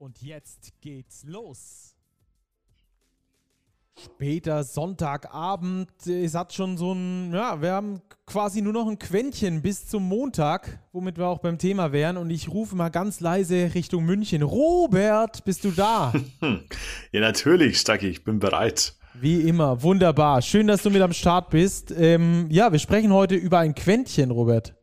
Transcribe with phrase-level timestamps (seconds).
[0.00, 1.94] Und jetzt geht's los.
[4.02, 9.60] Später Sonntagabend, es hat schon so ein, ja, wir haben quasi nur noch ein Quäntchen
[9.60, 12.16] bis zum Montag, womit wir auch beim Thema wären.
[12.16, 14.40] Und ich rufe mal ganz leise Richtung München.
[14.40, 16.14] Robert, bist du da?
[17.12, 18.94] ja, natürlich, Stacki, ich bin bereit.
[19.12, 20.40] Wie immer, wunderbar.
[20.40, 21.90] Schön, dass du mit am Start bist.
[21.90, 24.79] Ähm, ja, wir sprechen heute über ein Quäntchen, Robert.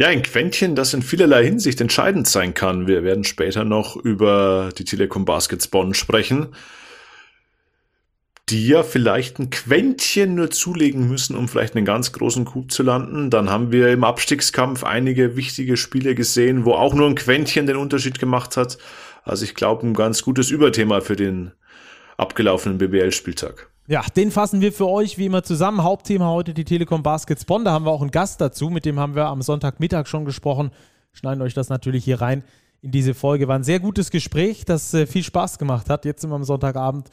[0.00, 2.86] Ja, ein Quäntchen, das in vielerlei Hinsicht entscheidend sein kann.
[2.86, 6.54] Wir werden später noch über die Telekom Baskets Bonn sprechen,
[8.48, 12.82] die ja vielleicht ein Quäntchen nur zulegen müssen, um vielleicht einen ganz großen Coup zu
[12.82, 13.28] landen.
[13.28, 17.76] Dann haben wir im Abstiegskampf einige wichtige Spiele gesehen, wo auch nur ein Quäntchen den
[17.76, 18.78] Unterschied gemacht hat.
[19.24, 21.52] Also ich glaube, ein ganz gutes Überthema für den
[22.16, 23.68] abgelaufenen BBL-Spieltag.
[23.90, 25.82] Ja, den fassen wir für euch wie immer zusammen.
[25.82, 27.64] Hauptthema heute die Telekom Baskets Bonn.
[27.64, 30.70] Da haben wir auch einen Gast dazu, mit dem haben wir am Sonntagmittag schon gesprochen.
[31.12, 32.44] Schneiden euch das natürlich hier rein
[32.82, 33.48] in diese Folge.
[33.48, 36.04] War ein sehr gutes Gespräch, das äh, viel Spaß gemacht hat.
[36.04, 37.08] Jetzt sind wir am Sonntagabend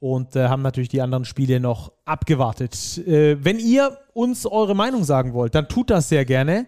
[0.00, 2.74] und äh, haben natürlich die anderen Spiele noch abgewartet.
[3.06, 6.64] Äh, wenn ihr uns eure Meinung sagen wollt, dann tut das sehr gerne.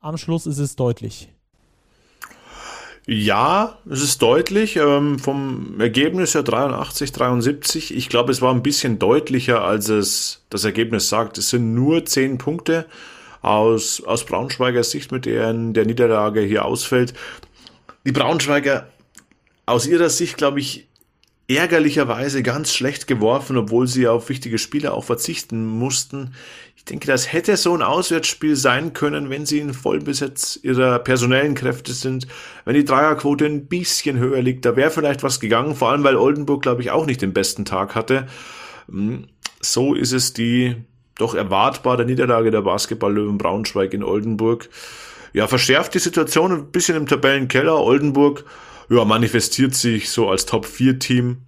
[0.00, 1.32] Am Schluss ist es deutlich.
[3.06, 4.76] Ja, es ist deutlich.
[4.76, 7.96] Ähm, vom Ergebnis her 83, 73.
[7.96, 11.36] Ich glaube, es war ein bisschen deutlicher, als es das Ergebnis sagt.
[11.38, 12.86] Es sind nur 10 Punkte
[13.40, 17.12] aus, aus Braunschweiger Sicht, mit deren der Niederlage hier ausfällt.
[18.06, 18.86] Die Braunschweiger
[19.66, 20.86] aus ihrer Sicht, glaube ich,
[21.48, 26.34] ärgerlicherweise ganz schlecht geworfen, obwohl sie auf wichtige Spieler auch verzichten mussten.
[26.82, 31.54] Ich denke, das hätte so ein Auswärtsspiel sein können, wenn sie in Vollbesitz ihrer personellen
[31.54, 32.26] Kräfte sind,
[32.64, 36.16] wenn die Dreierquote ein bisschen höher liegt, da wäre vielleicht was gegangen, vor allem weil
[36.16, 38.26] Oldenburg, glaube ich, auch nicht den besten Tag hatte.
[38.90, 39.28] Hm,
[39.60, 40.74] so ist es die
[41.18, 44.68] doch erwartbare Niederlage der Basketball-Löwen Braunschweig in Oldenburg.
[45.32, 47.78] Ja, verschärft die Situation ein bisschen im Tabellenkeller.
[47.78, 48.44] Oldenburg
[48.90, 51.42] ja, manifestiert sich so als Top-4-Team.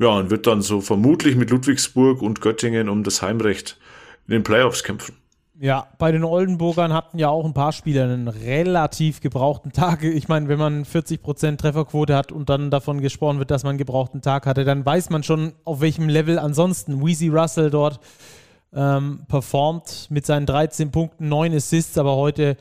[0.00, 3.78] Ja, und wird dann so vermutlich mit Ludwigsburg und Göttingen um das Heimrecht
[4.26, 5.16] in den Playoffs kämpfen.
[5.62, 10.02] Ja, bei den Oldenburgern hatten ja auch ein paar Spieler einen relativ gebrauchten Tag.
[10.04, 13.78] Ich meine, wenn man 40% Trefferquote hat und dann davon gesprochen wird, dass man einen
[13.78, 18.00] gebrauchten Tag hatte, dann weiß man schon, auf welchem Level ansonsten Weezy Russell dort
[18.72, 22.56] ähm, performt mit seinen 13 Punkten, 9 Assists, aber heute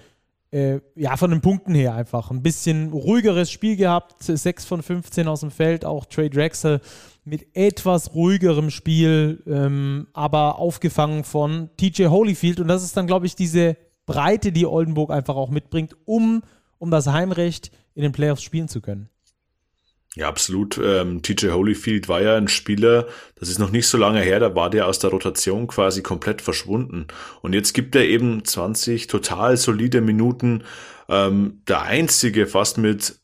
[0.51, 4.15] äh, ja, von den Punkten her einfach ein bisschen ruhigeres Spiel gehabt.
[4.23, 6.81] 6 von 15 aus dem Feld, auch Trey Drexel
[7.23, 12.59] mit etwas ruhigerem Spiel, ähm, aber aufgefangen von TJ Holyfield.
[12.59, 16.41] Und das ist dann, glaube ich, diese Breite, die Oldenburg einfach auch mitbringt, um,
[16.79, 19.09] um das Heimrecht in den Playoffs spielen zu können.
[20.15, 20.79] Ja, absolut.
[20.83, 24.55] Ähm, TJ Holyfield war ja ein Spieler, das ist noch nicht so lange her, da
[24.55, 27.07] war der aus der Rotation quasi komplett verschwunden.
[27.41, 30.63] Und jetzt gibt er eben 20 total solide Minuten.
[31.07, 33.19] Ähm, der einzige fast mit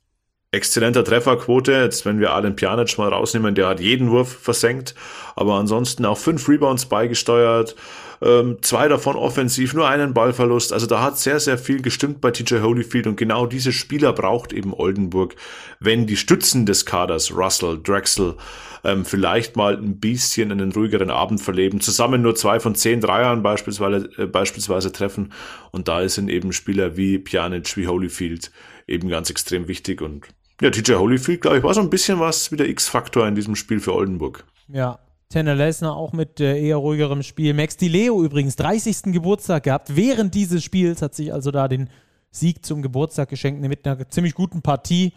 [0.56, 1.72] exzellenter Trefferquote.
[1.74, 4.96] Jetzt, wenn wir Alan Pjanic mal rausnehmen, der hat jeden Wurf versenkt,
[5.36, 7.76] aber ansonsten auch fünf Rebounds beigesteuert,
[8.22, 10.74] ähm, zwei davon offensiv, nur einen Ballverlust.
[10.74, 14.54] Also da hat sehr, sehr viel gestimmt bei TJ Holyfield und genau diese Spieler braucht
[14.54, 15.36] eben Oldenburg,
[15.80, 18.36] wenn die Stützen des Kaders, Russell, Drexel,
[18.84, 23.44] ähm, vielleicht mal ein bisschen einen ruhigeren Abend verleben, zusammen nur zwei von zehn Dreiern
[23.44, 25.34] beispielsweise, äh, beispielsweise treffen
[25.72, 28.52] und da sind eben Spieler wie Pjanic, wie Holyfield
[28.88, 30.28] eben ganz extrem wichtig und
[30.62, 33.56] ja, TJ Holyfield, glaube ich, war so ein bisschen was wie der X-Faktor in diesem
[33.56, 34.46] Spiel für Oldenburg.
[34.68, 35.00] Ja,
[35.30, 37.54] Tanner Lesnar auch mit äh, eher ruhigerem Spiel.
[37.54, 39.14] Max Di Leo übrigens 30.
[39.14, 39.96] Geburtstag gehabt.
[39.96, 41.90] Während dieses Spiels hat sich also da den
[42.32, 45.14] Sieg zum Geburtstag geschenkt mit einer ziemlich guten Partie.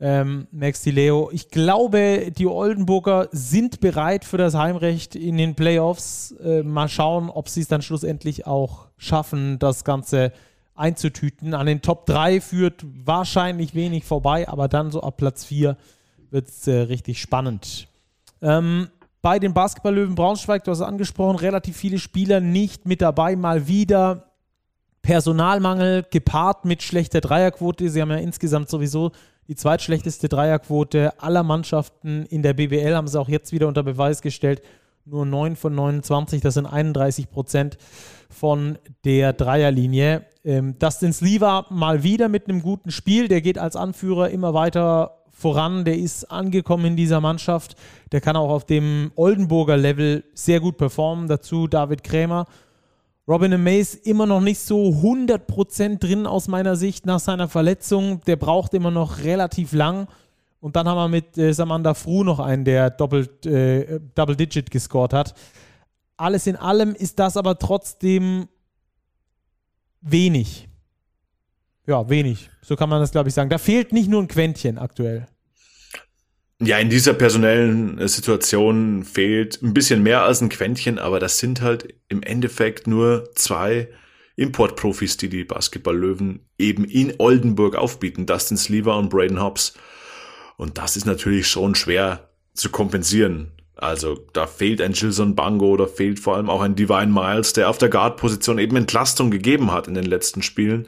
[0.00, 1.30] ähm, Max Di Leo.
[1.32, 6.32] Ich glaube, die Oldenburger sind bereit für das Heimrecht in den Playoffs.
[6.44, 10.32] Äh, mal schauen, ob sie es dann schlussendlich auch schaffen, das Ganze
[10.74, 11.54] einzutüten.
[11.54, 15.76] An den Top 3 führt wahrscheinlich wenig vorbei, aber dann so ab Platz 4
[16.30, 17.88] wird es äh, richtig spannend.
[18.42, 18.88] Ähm,
[19.22, 23.68] bei den Basketball-Löwen Braunschweig, du hast es angesprochen, relativ viele Spieler nicht mit dabei, mal
[23.68, 24.30] wieder.
[25.00, 27.90] Personalmangel gepaart mit schlechter Dreierquote.
[27.90, 29.12] Sie haben ja insgesamt sowieso
[29.48, 34.22] die zweitschlechteste Dreierquote aller Mannschaften in der BBL, haben sie auch jetzt wieder unter Beweis
[34.22, 34.62] gestellt.
[35.06, 37.76] Nur 9 von 29, das sind 31 Prozent
[38.30, 40.24] von der Dreierlinie.
[40.44, 43.28] Ähm, Dustin Sliva mal wieder mit einem guten Spiel.
[43.28, 45.84] Der geht als Anführer immer weiter voran.
[45.84, 47.76] Der ist angekommen in dieser Mannschaft.
[48.12, 51.28] Der kann auch auf dem Oldenburger Level sehr gut performen.
[51.28, 52.46] Dazu David Krämer
[53.26, 58.20] Robin Mays immer noch nicht so 100% drin aus meiner Sicht nach seiner Verletzung.
[58.26, 60.08] Der braucht immer noch relativ lang.
[60.64, 64.70] Und dann haben wir mit äh, Samantha Fru noch einen, der doppelt, äh, Double Digit
[64.70, 65.34] gescored hat.
[66.16, 68.48] Alles in allem ist das aber trotzdem
[70.00, 70.66] wenig.
[71.86, 72.48] Ja, wenig.
[72.62, 73.50] So kann man das, glaube ich, sagen.
[73.50, 75.26] Da fehlt nicht nur ein Quäntchen aktuell.
[76.62, 81.40] Ja, in dieser personellen äh, Situation fehlt ein bisschen mehr als ein Quäntchen, aber das
[81.40, 83.90] sind halt im Endeffekt nur zwei
[84.36, 88.24] Importprofis, die die Basketball-Löwen eben in Oldenburg aufbieten.
[88.24, 89.74] Dustin Sleever und Braden Hobbs.
[90.56, 93.52] Und das ist natürlich schon schwer zu kompensieren.
[93.76, 97.68] Also da fehlt ein Gilson Bango, da fehlt vor allem auch ein Divine Miles, der
[97.68, 100.86] auf der Guard-Position eben Entlastung gegeben hat in den letzten Spielen.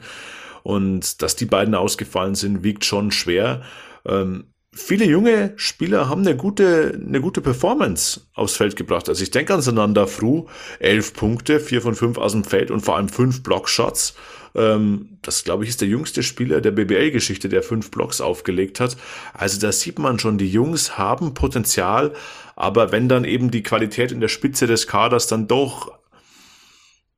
[0.63, 3.61] Und dass die beiden ausgefallen sind, wiegt schon schwer.
[4.05, 4.45] Ähm,
[4.77, 9.09] viele junge Spieler haben eine gute, eine gute Performance aufs Feld gebracht.
[9.09, 10.45] Also ich denke an Sananda Fru,
[10.79, 14.15] elf Punkte, vier von fünf aus dem Feld und vor allem fünf Blockshots.
[14.55, 18.97] Ähm, das, glaube ich, ist der jüngste Spieler der BBL-Geschichte, der fünf Blocks aufgelegt hat.
[19.33, 22.13] Also da sieht man schon, die Jungs haben Potenzial,
[22.55, 25.91] aber wenn dann eben die Qualität in der Spitze des Kaders dann doch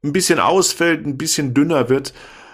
[0.03, 2.13] ein bisschen ausfällt, ein bisschen dünner wird,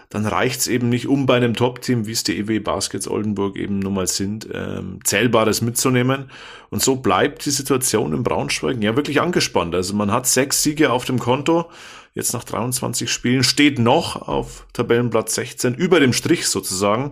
[0.09, 3.79] dann reicht's eben nicht, um bei einem Top-Team, wie es die EW Baskets Oldenburg eben
[3.79, 6.29] nun mal sind, ähm, Zählbares mitzunehmen.
[6.69, 9.73] Und so bleibt die Situation in Braunschweig ja wirklich angespannt.
[9.75, 11.69] Also man hat sechs Siege auf dem Konto,
[12.13, 17.11] jetzt nach 23 Spielen, steht noch auf Tabellenplatz 16, über dem Strich sozusagen,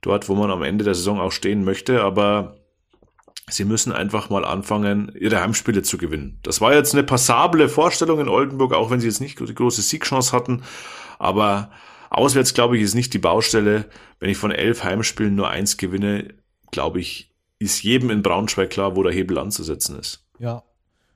[0.00, 2.56] dort, wo man am Ende der Saison auch stehen möchte, aber
[3.50, 6.38] Sie müssen einfach mal anfangen, ihre Heimspiele zu gewinnen.
[6.42, 9.82] Das war jetzt eine passable Vorstellung in Oldenburg, auch wenn sie jetzt nicht die große
[9.82, 10.62] Siegchance hatten.
[11.18, 11.70] Aber
[12.10, 13.86] Auswärts, glaube ich, ist nicht die Baustelle.
[14.20, 16.34] Wenn ich von elf Heimspielen nur eins gewinne,
[16.70, 20.26] glaube ich, ist jedem in Braunschweig klar, wo der Hebel anzusetzen ist.
[20.38, 20.62] Ja.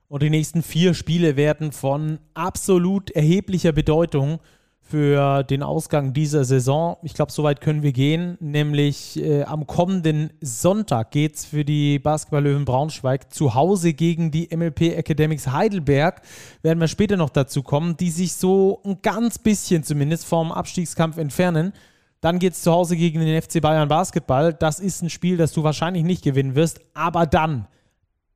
[0.08, 4.40] Und die nächsten vier Spiele werden von absolut erheblicher Bedeutung
[4.88, 6.96] für den Ausgang dieser Saison.
[7.02, 8.38] Ich glaube, soweit können wir gehen.
[8.40, 14.49] Nämlich äh, am kommenden Sonntag geht es für die Basketball-Löwen Braunschweig zu Hause gegen die
[14.50, 16.23] MLP Academics Heidelberg.
[16.62, 21.19] Werden wir später noch dazu kommen, die sich so ein ganz bisschen zumindest vom Abstiegskampf
[21.19, 21.75] entfernen.
[22.23, 24.55] Dann geht es zu Hause gegen den FC Bayern Basketball.
[24.55, 26.81] Das ist ein Spiel, das du wahrscheinlich nicht gewinnen wirst.
[26.94, 27.69] Aber dann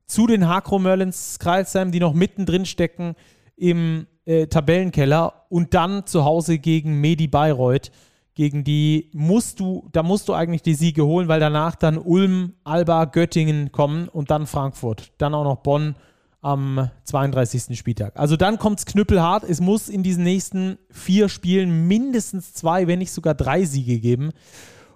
[0.05, 3.15] zu den Hakro Merlins Kreilsheim, die noch mittendrin stecken
[3.55, 7.91] im äh, Tabellenkeller und dann zu Hause gegen Medi Bayreuth.
[8.35, 12.53] Gegen die musst du, da musst du eigentlich die Siege holen, weil danach dann Ulm,
[12.63, 15.11] Alba, Göttingen kommen und dann Frankfurt.
[15.19, 15.95] Dann auch noch Bonn
[16.41, 17.77] am 32.
[17.77, 18.13] Spieltag.
[18.19, 19.43] Also dann kommt es knüppelhart.
[19.43, 24.31] Es muss in diesen nächsten vier Spielen mindestens zwei, wenn nicht sogar drei Siege geben,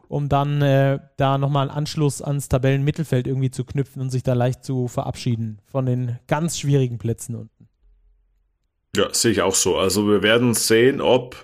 [0.09, 4.33] um dann äh, da nochmal einen Anschluss ans Tabellenmittelfeld irgendwie zu knüpfen und sich da
[4.33, 7.49] leicht zu verabschieden von den ganz schwierigen Plätzen.
[8.95, 9.77] Ja, sehe ich auch so.
[9.77, 11.35] Also wir werden sehen, ob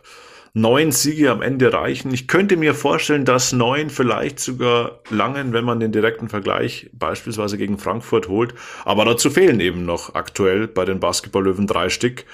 [0.53, 2.13] neun Siege am Ende reichen.
[2.13, 7.57] Ich könnte mir vorstellen, dass neun vielleicht sogar langen, wenn man den direkten Vergleich beispielsweise
[7.57, 8.53] gegen Frankfurt holt.
[8.85, 12.25] Aber dazu fehlen eben noch aktuell bei den Basketballlöwen drei Stück.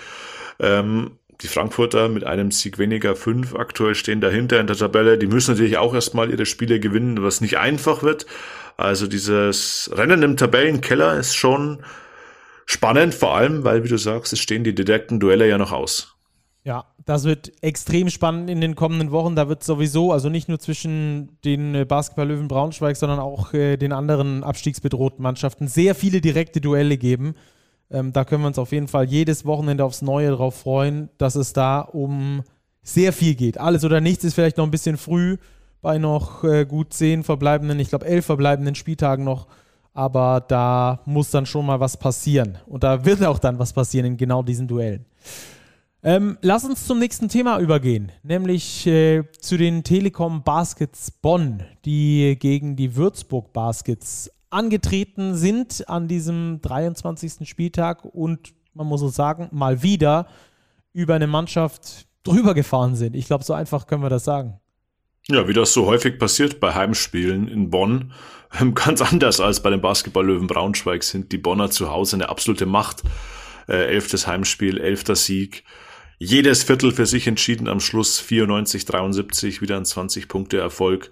[0.59, 1.11] Ähm,
[1.41, 5.17] die Frankfurter mit einem Sieg weniger, fünf aktuell stehen dahinter in der Tabelle.
[5.17, 8.25] Die müssen natürlich auch erstmal ihre Spiele gewinnen, was nicht einfach wird.
[8.75, 11.79] Also dieses Rennen im Tabellenkeller ist schon
[12.71, 16.15] Spannend, vor allem, weil, wie du sagst, es stehen die direkten Duelle ja noch aus.
[16.63, 19.35] Ja, das wird extrem spannend in den kommenden Wochen.
[19.35, 23.91] Da wird sowieso, also nicht nur zwischen den äh, Basketball-Löwen Braunschweig, sondern auch äh, den
[23.91, 27.33] anderen abstiegsbedrohten Mannschaften sehr viele direkte Duelle geben.
[27.89, 31.33] Ähm, da können wir uns auf jeden Fall jedes Wochenende aufs Neue darauf freuen, dass
[31.33, 32.43] es da um
[32.83, 33.57] sehr viel geht.
[33.59, 35.37] Alles oder nichts ist vielleicht noch ein bisschen früh
[35.81, 39.47] bei noch äh, gut zehn verbleibenden, ich glaube elf verbleibenden Spieltagen noch
[39.99, 42.57] aber da muss dann schon mal was passieren.
[42.67, 45.05] Und da wird auch dann was passieren in genau diesen Duellen.
[46.01, 52.37] Ähm, lass uns zum nächsten Thema übergehen, nämlich äh, zu den Telekom Baskets Bonn, die
[52.39, 57.45] gegen die Würzburg Baskets angetreten sind an diesem 23.
[57.49, 60.27] Spieltag und man muss so sagen, mal wieder
[60.93, 63.17] über eine Mannschaft drüber gefahren sind.
[63.17, 64.61] Ich glaube, so einfach können wir das sagen.
[65.31, 68.13] Ja, wie das so häufig passiert bei Heimspielen in Bonn,
[68.59, 72.65] ähm, ganz anders als bei den Basketballlöwen Braunschweig sind die Bonner zu Hause eine absolute
[72.65, 73.03] Macht.
[73.67, 75.63] Äh, elftes Heimspiel, elfter Sieg.
[76.17, 81.11] Jedes Viertel für sich entschieden am Schluss 94, 73, wieder ein 20 Punkte Erfolg.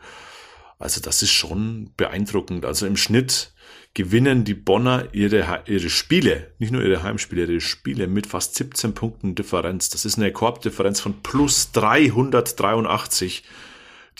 [0.80, 2.66] Also das ist schon beeindruckend.
[2.66, 3.54] Also im Schnitt
[3.94, 8.96] gewinnen die Bonner ihre, ihre Spiele, nicht nur ihre Heimspiele, ihre Spiele mit fast 17
[8.96, 9.90] Punkten Differenz.
[9.90, 13.44] Das ist eine Korbdifferenz von plus 383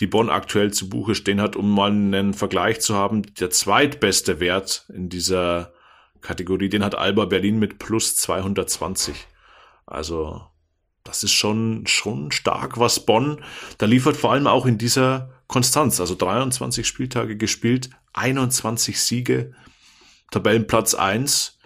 [0.00, 3.22] die Bonn aktuell zu Buche stehen hat, um mal einen Vergleich zu haben.
[3.40, 5.72] Der zweitbeste Wert in dieser
[6.20, 9.26] Kategorie, den hat Alba Berlin mit plus 220.
[9.86, 10.42] Also,
[11.04, 13.42] das ist schon, schon stark, was Bonn
[13.78, 16.00] da liefert, vor allem auch in dieser Konstanz.
[16.00, 19.54] Also 23 Spieltage gespielt, 21 Siege,
[20.30, 21.58] Tabellenplatz 1.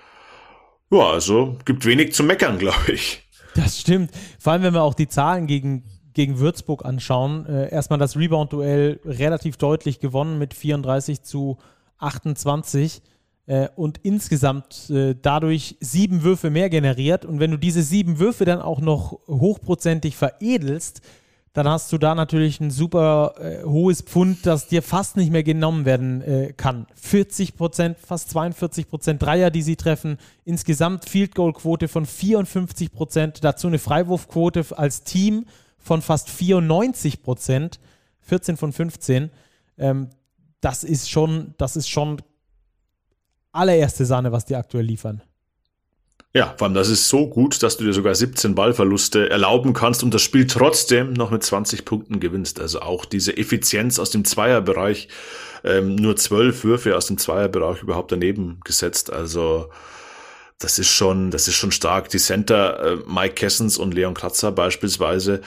[0.90, 3.28] Ja, also gibt wenig zu meckern, glaube ich.
[3.54, 4.10] Das stimmt.
[4.38, 5.84] Vor allem, wenn wir auch die Zahlen gegen
[6.14, 7.46] gegen Würzburg anschauen.
[7.46, 11.58] Äh, erstmal das Rebound-Duell relativ deutlich gewonnen mit 34 zu
[11.98, 13.02] 28
[13.46, 17.24] äh, und insgesamt äh, dadurch sieben Würfe mehr generiert.
[17.24, 21.02] Und wenn du diese sieben Würfe dann auch noch hochprozentig veredelst,
[21.52, 25.42] dann hast du da natürlich ein super äh, hohes Pfund, das dir fast nicht mehr
[25.42, 26.86] genommen werden äh, kann.
[26.94, 30.16] 40 Prozent, fast 42 Prozent Dreier, die sie treffen.
[30.44, 33.44] Insgesamt Field Goal Quote von 54 Prozent.
[33.44, 35.44] Dazu eine Freiwurfquote als Team
[35.82, 37.80] von fast 94 Prozent,
[38.20, 39.30] 14 von 15.
[39.78, 40.10] Ähm,
[40.60, 42.22] das ist schon, das ist schon
[43.52, 45.22] allererste Sahne, was die aktuell liefern.
[46.34, 50.02] Ja, vor allem das ist so gut, dass du dir sogar 17 Ballverluste erlauben kannst
[50.02, 52.58] und das Spiel trotzdem noch mit 20 Punkten gewinnst.
[52.58, 55.08] Also auch diese Effizienz aus dem Zweierbereich,
[55.62, 59.12] ähm, nur 12 Würfe aus dem Zweierbereich überhaupt daneben gesetzt.
[59.12, 59.68] Also
[60.62, 62.08] das ist schon, das ist schon stark.
[62.10, 65.40] Die Center äh, Mike Kessens und Leon Kratzer beispielsweise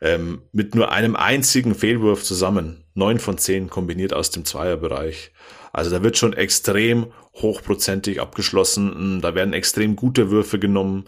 [0.00, 5.32] ähm, mit nur einem einzigen Fehlwurf zusammen, neun von zehn kombiniert aus dem Zweierbereich.
[5.72, 9.20] Also da wird schon extrem hochprozentig abgeschlossen.
[9.22, 11.04] Da werden extrem gute Würfe genommen.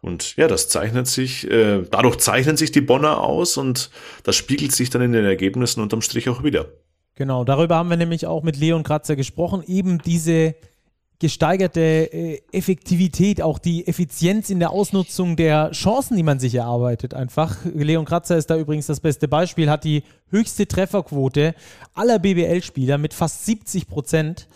[0.00, 3.90] Und ja, das zeichnet sich, äh, dadurch zeichnen sich die Bonner aus und
[4.22, 6.66] das spiegelt sich dann in den Ergebnissen unterm Strich auch wieder.
[7.14, 9.62] Genau, darüber haben wir nämlich auch mit Leon Kratzer gesprochen.
[9.66, 10.54] Eben diese
[11.24, 17.14] gesteigerte äh, Effektivität, auch die Effizienz in der Ausnutzung der Chancen, die man sich erarbeitet.
[17.14, 17.56] Einfach.
[17.74, 21.54] Leon Kratzer ist da übrigens das beste Beispiel, hat die höchste Trefferquote
[21.94, 24.48] aller BBL-Spieler mit fast 70 Prozent.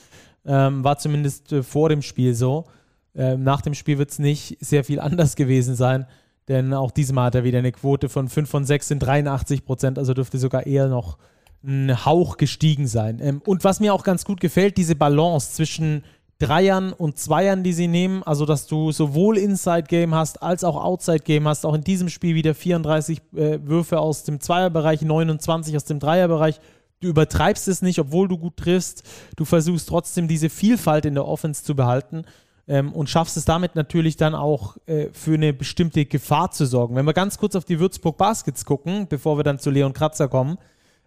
[0.45, 2.67] Ähm, war zumindest äh, vor dem Spiel so.
[3.15, 6.05] Ähm, nach dem Spiel wird es nicht sehr viel anders gewesen sein,
[6.49, 9.99] denn auch diesmal hat er wieder eine Quote von 5 von 6 in 83 Prozent,
[9.99, 11.17] also dürfte sogar eher noch
[11.65, 13.21] ein Hauch gestiegen sein.
[13.23, 16.05] Ähm, und was mir auch ganz gut gefällt, diese Balance zwischen
[16.38, 18.23] Dreiern und Zweiern, die sie nehmen.
[18.23, 21.66] Also, dass du sowohl Inside-Game hast als auch Outside-Game hast.
[21.66, 26.61] Auch in diesem Spiel wieder 34 äh, Würfe aus dem Zweierbereich, 29 aus dem Dreierbereich.
[27.00, 29.02] Du übertreibst es nicht, obwohl du gut triffst.
[29.37, 32.25] Du versuchst trotzdem diese Vielfalt in der Offense zu behalten
[32.68, 36.95] ähm, und schaffst es damit natürlich dann auch äh, für eine bestimmte Gefahr zu sorgen.
[36.95, 40.28] Wenn wir ganz kurz auf die Würzburg Baskets gucken, bevor wir dann zu Leon Kratzer
[40.28, 40.59] kommen.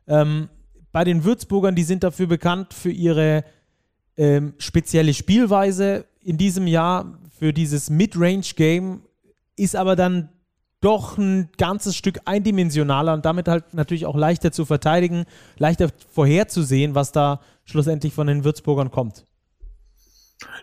[0.07, 0.49] Ähm,
[0.91, 3.45] bei den Würzburgern, die sind dafür bekannt für ihre
[4.17, 9.01] ähm, spezielle Spielweise in diesem Jahr für dieses Mid-Range-Game
[9.55, 10.29] ist aber dann
[10.81, 15.25] doch ein ganzes Stück eindimensionaler und damit halt natürlich auch leichter zu verteidigen,
[15.57, 19.25] leichter vorherzusehen, was da schlussendlich von den Würzburgern kommt.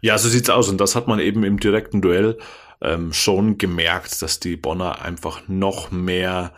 [0.02, 2.38] Ja, so sieht's aus und das hat man eben im direkten Duell
[2.80, 6.52] ähm, schon gemerkt, dass die Bonner einfach noch mehr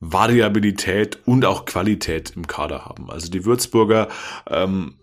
[0.00, 3.10] Variabilität und auch Qualität im Kader haben.
[3.10, 4.08] Also die Würzburger
[4.48, 4.96] ähm,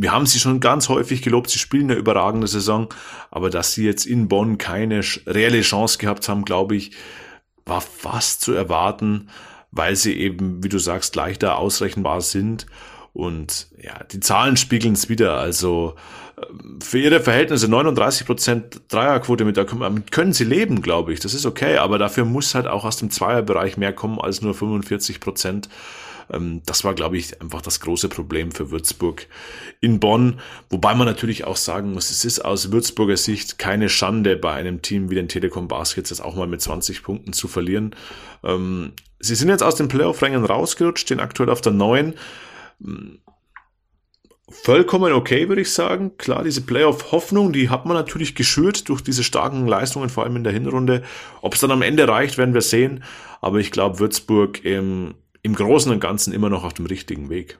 [0.00, 2.88] wir haben sie schon ganz häufig gelobt, sie spielen eine überragende Saison,
[3.32, 6.92] aber dass sie jetzt in Bonn keine reelle Chance gehabt haben, glaube ich,
[7.66, 9.28] war fast zu erwarten,
[9.72, 12.66] weil sie eben, wie du sagst, leichter ausrechenbar sind.
[13.12, 15.34] Und ja, die Zahlen spiegeln es wieder.
[15.38, 15.96] Also
[16.40, 21.18] ähm, für ihre Verhältnisse 39% Dreierquote, mit der können sie leben, glaube ich.
[21.18, 24.54] Das ist okay, aber dafür muss halt auch aus dem Zweierbereich mehr kommen als nur
[24.54, 25.68] 45%.
[26.32, 29.26] Ähm, das war, glaube ich, einfach das große Problem für Würzburg
[29.80, 30.40] in Bonn.
[30.70, 34.82] Wobei man natürlich auch sagen muss, es ist aus Würzburger Sicht keine Schande, bei einem
[34.82, 37.94] Team wie den Telekom Baskets jetzt auch mal mit 20 Punkten zu verlieren.
[38.44, 42.14] Ähm, sie sind jetzt aus den Playoff-Rängen rausgerutscht, stehen aktuell auf der 9
[44.50, 46.16] vollkommen okay, würde ich sagen.
[46.16, 50.44] Klar, diese Playoff-Hoffnung, die hat man natürlich geschürt durch diese starken Leistungen, vor allem in
[50.44, 51.02] der Hinrunde.
[51.42, 53.04] Ob es dann am Ende reicht, werden wir sehen.
[53.40, 55.14] Aber ich glaube, Würzburg im,
[55.48, 57.58] im Großen und Ganzen immer noch auf dem richtigen Weg.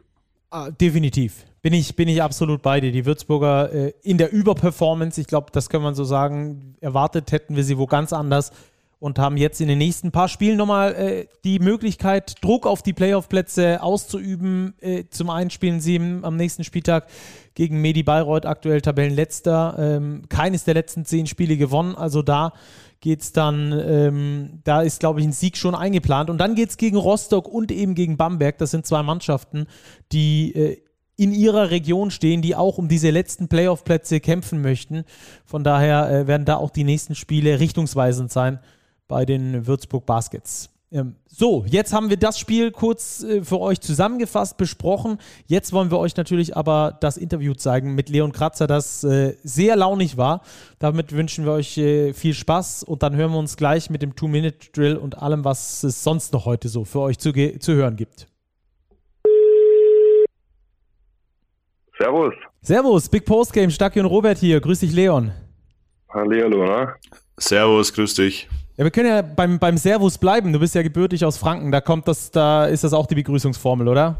[0.50, 1.44] Ah, definitiv.
[1.62, 2.92] Bin ich, bin ich absolut bei dir.
[2.92, 7.56] Die Würzburger äh, in der Überperformance, ich glaube, das kann man so sagen, erwartet hätten
[7.56, 8.52] wir sie wo ganz anders
[9.00, 12.92] und haben jetzt in den nächsten paar Spielen nochmal äh, die Möglichkeit, Druck auf die
[12.92, 14.74] Playoff-Plätze auszuüben.
[14.80, 17.06] Äh, zum einen spielen sie am nächsten Spieltag
[17.54, 19.76] gegen Medi Bayreuth, aktuell Tabellenletzter.
[19.78, 22.52] Ähm, keines der letzten zehn Spiele gewonnen, also da
[23.00, 26.30] geht es dann, ähm, da ist, glaube ich, ein Sieg schon eingeplant.
[26.30, 28.58] Und dann geht es gegen Rostock und eben gegen Bamberg.
[28.58, 29.66] Das sind zwei Mannschaften,
[30.12, 30.82] die äh,
[31.16, 35.04] in ihrer Region stehen, die auch um diese letzten Playoff-Plätze kämpfen möchten.
[35.44, 38.60] Von daher äh, werden da auch die nächsten Spiele richtungsweisend sein
[39.08, 40.70] bei den Würzburg Baskets.
[40.90, 45.18] Ähm, so, jetzt haben wir das Spiel kurz äh, für euch zusammengefasst, besprochen.
[45.46, 49.76] Jetzt wollen wir euch natürlich aber das Interview zeigen mit Leon Kratzer, das äh, sehr
[49.76, 50.40] launig war.
[50.78, 54.16] Damit wünschen wir euch äh, viel Spaß und dann hören wir uns gleich mit dem
[54.16, 58.26] Two-Minute-Drill und allem, was es sonst noch heute so für euch zu, zu hören gibt.
[61.98, 62.34] Servus.
[62.62, 64.60] Servus, Big Post Game, Stacki und Robert hier.
[64.60, 65.32] Grüß dich, Leon.
[66.08, 66.94] Hallihallo, ne?
[67.36, 68.48] Servus, grüß dich.
[68.78, 70.52] Ja, wir können ja beim, beim Servus bleiben.
[70.52, 71.72] Du bist ja gebürtig aus Franken.
[71.72, 74.16] Da kommt das, da ist das auch die Begrüßungsformel, oder?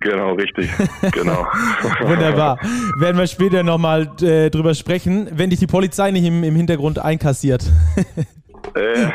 [0.00, 0.70] Genau, richtig.
[1.12, 1.44] Genau.
[2.00, 2.58] Wunderbar.
[2.98, 6.98] Werden wir später nochmal äh, drüber sprechen, wenn dich die Polizei nicht im, im Hintergrund
[6.98, 7.70] einkassiert.
[8.74, 9.10] Äh.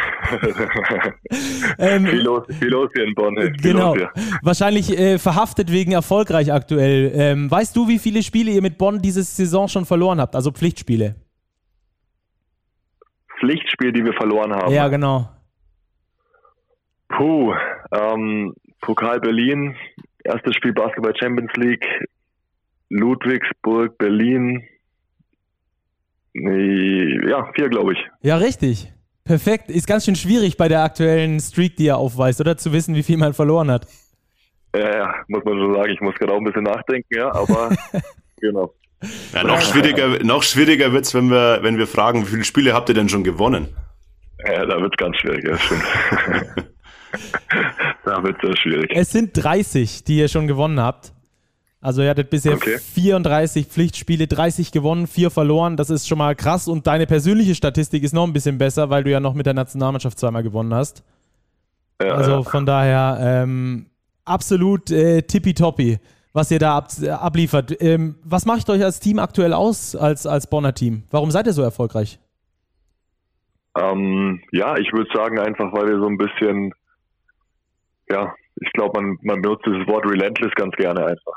[1.79, 3.35] ähm, viel, los, viel los hier in Bonn.
[3.35, 3.95] Viel genau.
[4.43, 7.11] Wahrscheinlich äh, verhaftet wegen erfolgreich aktuell.
[7.15, 10.35] Ähm, weißt du, wie viele Spiele ihr mit Bonn diese Saison schon verloren habt?
[10.35, 11.15] Also Pflichtspiele?
[13.43, 14.73] Pflichtspiel, die wir verloren haben.
[14.73, 15.29] Ja, genau.
[17.09, 17.53] Puh,
[17.91, 19.75] ähm, Pokal Berlin,
[20.23, 21.85] erstes Spiel Basketball Champions League,
[22.89, 24.63] Ludwigsburg, Berlin.
[26.33, 27.99] Ja, vier, glaube ich.
[28.21, 28.91] Ja, richtig.
[29.23, 29.69] Perfekt.
[29.69, 32.57] Ist ganz schön schwierig bei der aktuellen Streak, die er aufweist, oder?
[32.57, 33.87] Zu wissen, wie viel man verloren hat.
[34.75, 35.91] Ja, ja, muss man schon sagen.
[35.91, 37.69] Ich muss gerade auch ein bisschen nachdenken, ja, aber
[38.41, 38.73] genau.
[39.33, 42.73] Ja, noch schwieriger, noch schwieriger wird es, wenn wir, wenn wir fragen, wie viele Spiele
[42.73, 43.67] habt ihr denn schon gewonnen?
[44.45, 45.83] Ja, da wird es ganz schwierig, ja, stimmt.
[48.05, 48.91] da wird es sehr schwierig.
[48.93, 51.13] Es sind 30, die ihr schon gewonnen habt.
[51.83, 52.77] Also ihr hattet bisher okay.
[52.77, 55.75] 34 Pflichtspiele, 30 gewonnen, 4 verloren.
[55.75, 56.69] Das ist schon mal krass.
[56.69, 59.53] Und deine persönliche Statistik ist noch ein bisschen besser, weil du ja noch mit der
[59.53, 61.03] Nationalmannschaft zweimal gewonnen hast.
[62.01, 63.87] Ja, also von daher ähm,
[64.23, 65.99] absolut äh, tippitoppi
[66.33, 67.81] was ihr da ab, abliefert.
[67.81, 71.03] Ähm, was macht euch als Team aktuell aus, als, als Bonner Team?
[71.11, 72.19] Warum seid ihr so erfolgreich?
[73.77, 76.73] Ähm, ja, ich würde sagen einfach, weil wir so ein bisschen,
[78.09, 81.35] ja, ich glaube, man, man benutzt dieses Wort relentless ganz gerne einfach.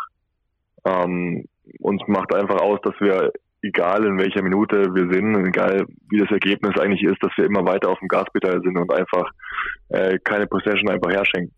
[0.85, 1.45] Ähm,
[1.81, 3.33] uns macht einfach aus, dass wir,
[3.63, 7.67] egal in welcher Minute wir sind, egal wie das Ergebnis eigentlich ist, dass wir immer
[7.67, 9.31] weiter auf dem Gaspedal sind und einfach
[9.89, 11.55] äh, keine Possession einfach herschenken.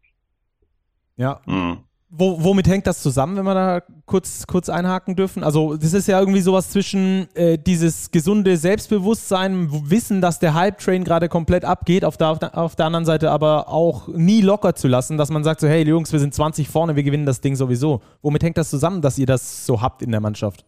[1.16, 1.40] Ja.
[1.46, 1.87] Mhm.
[2.10, 5.44] Wo, womit hängt das zusammen, wenn wir da kurz, kurz einhaken dürfen?
[5.44, 11.04] Also, das ist ja irgendwie sowas zwischen äh, dieses gesunde Selbstbewusstsein, Wissen, dass der Hype-Train
[11.04, 15.18] gerade komplett abgeht, auf der, auf der anderen Seite aber auch nie locker zu lassen,
[15.18, 18.00] dass man sagt so, hey Jungs, wir sind 20 vorne, wir gewinnen das Ding sowieso.
[18.22, 20.64] Womit hängt das zusammen, dass ihr das so habt in der Mannschaft?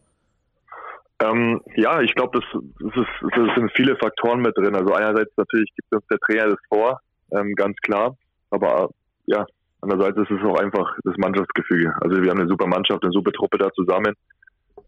[1.23, 4.75] Ähm, ja, ich glaube, das, das, das, sind viele Faktoren mit drin.
[4.75, 7.01] Also einerseits natürlich gibt uns der Trainer das vor,
[7.33, 8.17] ähm, ganz klar.
[8.51, 8.91] Aber
[9.27, 9.47] ja,
[9.83, 11.95] Andererseits ist es auch einfach das Mannschaftsgefüge.
[12.01, 14.15] Also wir haben eine super Mannschaft, eine super Truppe da zusammen,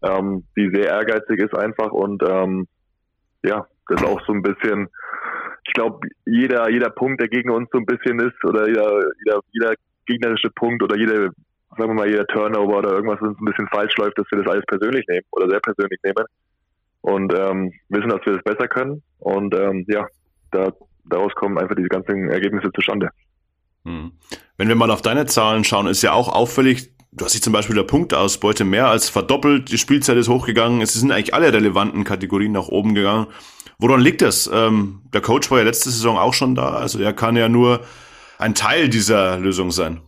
[0.03, 2.67] ähm, die sehr ehrgeizig ist einfach und ähm,
[3.43, 4.87] ja, das ist auch so ein bisschen,
[5.65, 9.39] ich glaube, jeder, jeder Punkt, der gegen uns so ein bisschen ist oder jeder, jeder,
[9.51, 9.73] jeder
[10.05, 11.31] gegnerische Punkt oder jede,
[11.77, 14.43] sagen wir mal, jeder Turnover oder irgendwas, was uns ein bisschen falsch läuft, dass wir
[14.43, 16.25] das alles persönlich nehmen oder sehr persönlich nehmen
[17.01, 20.05] und ähm, wissen, dass wir das besser können und ähm, ja,
[20.51, 20.71] da,
[21.05, 23.09] daraus kommen einfach diese ganzen Ergebnisse zustande.
[23.85, 24.13] Hm.
[24.57, 27.53] Wenn wir mal auf deine Zahlen schauen, ist ja auch auffällig, du hast dich zum
[27.53, 32.03] Beispiel der Punktausbeute mehr als verdoppelt, die Spielzeit ist hochgegangen, es sind eigentlich alle relevanten
[32.03, 33.27] Kategorien nach oben gegangen.
[33.79, 34.49] Woran liegt das?
[34.53, 37.81] Ähm, der Coach war ja letzte Saison auch schon da, also er kann ja nur
[38.37, 40.01] ein Teil dieser Lösung sein.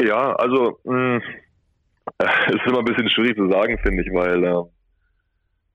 [0.00, 1.22] Ja, also mh, hm,
[2.54, 4.62] ist immer ein bisschen schwierig zu sagen, finde ich, weil äh,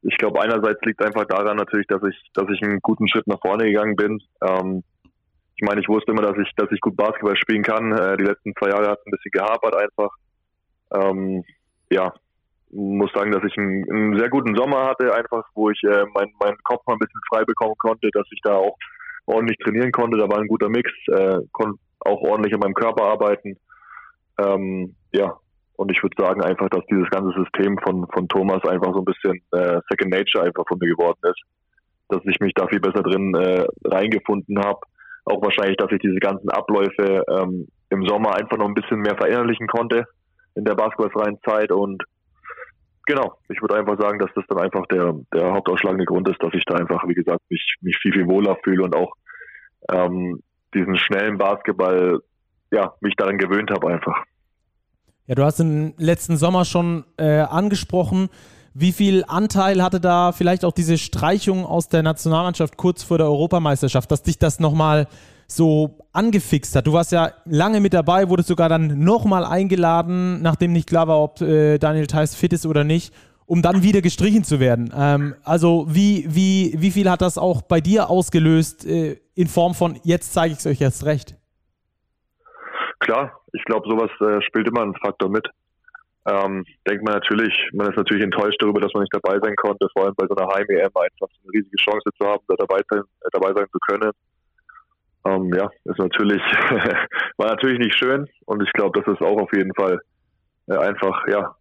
[0.04, 3.40] ich glaube einerseits liegt einfach daran natürlich, dass ich, dass ich einen guten Schritt nach
[3.42, 4.22] vorne gegangen bin.
[4.42, 4.84] Ähm,
[5.56, 7.92] ich meine, ich wusste immer, dass ich, dass ich gut Basketball spielen kann.
[7.92, 10.10] Äh, die letzten zwei Jahre hat es ein bisschen gehapert einfach.
[10.94, 11.44] Ähm,
[11.90, 12.14] ja,
[12.72, 16.34] muss sagen, dass ich einen, einen, sehr guten Sommer hatte, einfach, wo ich äh, meinen
[16.40, 18.76] mein Kopf mal ein bisschen frei bekommen konnte, dass ich da auch
[19.26, 20.18] ordentlich trainieren konnte.
[20.18, 23.58] Da war ein guter Mix, äh, konnte auch ordentlich an meinem Körper arbeiten.
[24.40, 25.38] Ähm, ja,
[25.76, 29.06] Und ich würde sagen einfach, dass dieses ganze System von, von Thomas einfach so ein
[29.06, 31.42] bisschen äh, Second Nature einfach von mir geworden ist.
[32.10, 34.80] Dass ich mich da viel besser drin äh, reingefunden habe.
[35.26, 39.16] Auch wahrscheinlich, dass ich diese ganzen Abläufe ähm, im Sommer einfach noch ein bisschen mehr
[39.16, 40.06] verinnerlichen konnte
[40.56, 41.72] in der basketballfreien Zeit.
[41.72, 42.04] Und
[43.06, 46.54] genau, ich würde einfach sagen, dass das dann einfach der, der hauptausschlagende Grund ist, dass
[46.54, 49.14] ich da einfach, wie gesagt, mich, mich viel, viel wohler fühle und auch
[49.92, 50.42] ähm,
[50.74, 52.22] diesen schnellen Basketball,
[52.72, 54.24] ja, mich daran gewöhnt habe einfach.
[55.28, 58.30] Ja, du hast im letzten Sommer schon äh, angesprochen,
[58.74, 63.28] wie viel Anteil hatte da vielleicht auch diese Streichung aus der Nationalmannschaft kurz vor der
[63.28, 65.08] Europameisterschaft, dass dich das nochmal
[65.48, 66.88] so angefixt hat?
[66.88, 71.22] Du warst ja lange mit dabei, wurdest sogar dann nochmal eingeladen, nachdem nicht klar war,
[71.22, 73.14] ob äh, Daniel Theiss fit ist oder nicht,
[73.46, 74.92] um dann wieder gestrichen zu werden.
[74.98, 79.76] Ähm, also wie, wie, wie viel hat das auch bei dir ausgelöst äh, in Form
[79.76, 81.36] von, jetzt zeige ich es euch erst recht?
[83.00, 85.48] Klar, ich glaube, sowas äh, spielt immer einen Faktor mit.
[86.26, 89.88] Ähm, denkt man natürlich, man ist natürlich enttäuscht darüber, dass man nicht dabei sein konnte,
[89.92, 93.02] vor allem bei so einer Heim-EM einfach eine riesige Chance zu haben, da dabei sein,
[93.02, 94.12] äh, dabei sein zu können.
[95.26, 96.42] Ähm, ja, ist natürlich,
[97.38, 100.00] war natürlich nicht schön und ich glaube, dass es auch auf jeden Fall
[100.68, 101.56] äh, einfach, ja,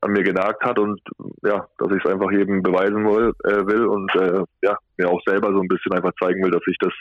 [0.00, 1.00] an mir genagt hat und
[1.42, 5.20] ja, dass ich es einfach jedem beweisen will, äh, will und äh, ja, mir auch
[5.26, 6.92] selber so ein bisschen einfach zeigen will, dass ich das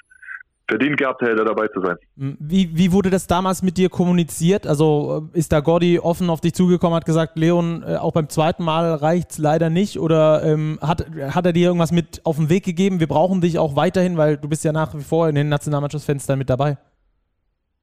[0.67, 1.97] verdient gehabt hätte, dabei zu sein.
[2.15, 4.65] Wie, wie wurde das damals mit dir kommuniziert?
[4.65, 8.30] Also äh, ist da Gordy offen auf dich zugekommen, hat gesagt, Leon, äh, auch beim
[8.30, 9.99] zweiten Mal reicht es leider nicht?
[9.99, 12.99] Oder ähm, hat, hat er dir irgendwas mit auf den Weg gegeben?
[12.99, 16.38] Wir brauchen dich auch weiterhin, weil du bist ja nach wie vor in den Nationalmannschaftsfenstern
[16.38, 16.78] mit dabei.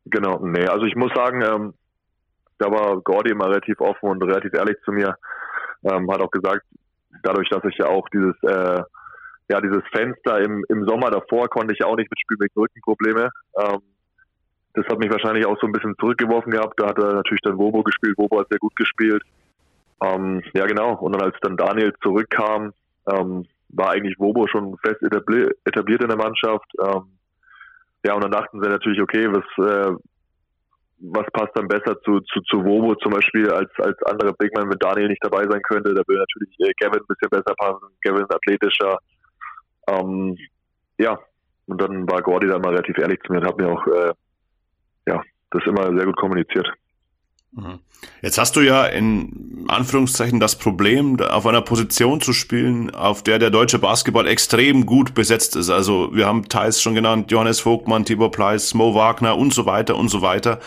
[0.07, 1.75] Genau, nee, also ich muss sagen, ähm,
[2.59, 5.16] da war Gordy immer relativ offen und relativ ehrlich zu mir.
[5.83, 6.64] Ähm, hat auch gesagt,
[7.23, 8.83] dadurch, dass ich ja auch dieses äh,
[9.51, 13.31] ja, dieses Fenster im, im Sommer davor konnte ich auch nicht mitspielen wegen Rückenprobleme.
[13.59, 13.81] Ähm,
[14.75, 16.79] das hat mich wahrscheinlich auch so ein bisschen zurückgeworfen gehabt.
[16.79, 18.17] Da hat er natürlich dann Wobo gespielt.
[18.17, 19.23] Wobo hat sehr gut gespielt.
[20.03, 20.95] Ähm, ja, genau.
[20.95, 22.73] Und dann als dann Daniel zurückkam,
[23.13, 26.71] ähm, war eigentlich Wobo schon fest etabliert in der Mannschaft.
[26.81, 27.19] Ähm,
[28.05, 29.97] ja, und dann dachten sie natürlich, okay, was, äh,
[31.01, 34.79] was passt dann besser zu, zu, zu Wobo zum Beispiel als, als andere Bigman, wenn
[34.79, 35.93] Daniel nicht dabei sein könnte.
[35.93, 37.89] Da will natürlich äh, Gavin ein bisschen besser passen.
[38.03, 38.97] Gavin athletischer,
[39.90, 40.37] ähm,
[40.98, 41.18] ja,
[41.66, 44.12] und dann war Gordy dann mal relativ ehrlich zu mir und hat mir auch äh,
[45.07, 46.68] ja, das immer sehr gut kommuniziert.
[47.53, 47.81] Mhm.
[48.22, 53.38] Jetzt hast du ja in Anführungszeichen das Problem, auf einer Position zu spielen, auf der
[53.38, 55.70] der deutsche Basketball extrem gut besetzt ist.
[55.70, 59.96] Also wir haben Thais schon genannt, Johannes Vogtmann, Tibor Pleiss, Mo Wagner und so weiter
[59.96, 60.61] und so weiter.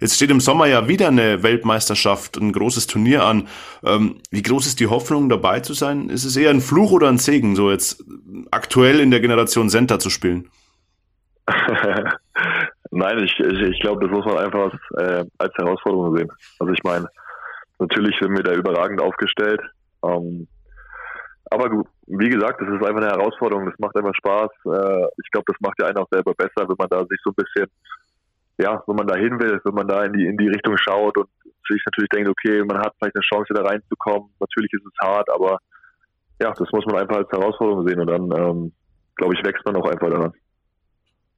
[0.00, 3.48] Jetzt steht im Sommer ja wieder eine Weltmeisterschaft, ein großes Turnier an.
[3.84, 6.08] Ähm, wie groß ist die Hoffnung, dabei zu sein?
[6.08, 8.02] Ist es eher ein Fluch oder ein Segen, so jetzt
[8.50, 10.48] aktuell in der Generation Center zu spielen?
[12.90, 16.32] Nein, ich, ich, ich glaube, das muss man einfach äh, als Herausforderung sehen.
[16.58, 17.06] Also ich meine,
[17.78, 19.60] natürlich sind wir da überragend aufgestellt.
[20.02, 20.48] Ähm,
[21.50, 24.50] aber gut, wie gesagt, das ist einfach eine Herausforderung, das macht einfach Spaß.
[24.66, 27.30] Äh, ich glaube, das macht ja einen auch selber besser, wenn man da sich so
[27.30, 27.66] ein bisschen
[28.60, 31.16] ja, wenn man da hin will, wenn man da in die, in die Richtung schaut
[31.16, 31.28] und
[31.68, 34.30] sich natürlich denkt, okay, man hat vielleicht eine Chance, da reinzukommen.
[34.40, 35.58] Natürlich ist es hart, aber
[36.40, 38.72] ja, das muss man einfach als Herausforderung sehen und dann, ähm,
[39.16, 40.32] glaube ich, wächst man auch einfach daran.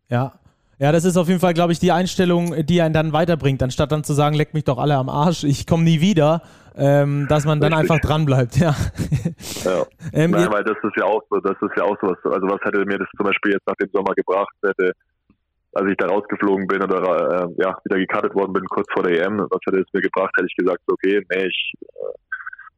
[0.08, 0.32] Ja.
[0.78, 3.92] Ja, das ist auf jeden Fall, glaube ich, die Einstellung, die einen dann weiterbringt, anstatt
[3.92, 6.42] dann zu sagen, leck mich doch alle am Arsch, ich komme nie wieder,
[6.74, 7.90] ähm, dass man dann Richtig.
[7.92, 8.74] einfach dranbleibt, ja.
[9.64, 9.84] ja.
[10.12, 12.48] ähm, Nein, weil das ist ja auch so, das ist ja auch so was, also
[12.48, 14.92] was hätte mir das zum Beispiel jetzt nach dem Sommer gebracht, hätte
[15.74, 19.24] als ich da rausgeflogen bin oder äh, ja, wieder gecuttet worden bin, kurz vor der
[19.24, 22.12] EM, was hätte es mir gebracht, hätte ich gesagt, okay, nee, ich äh,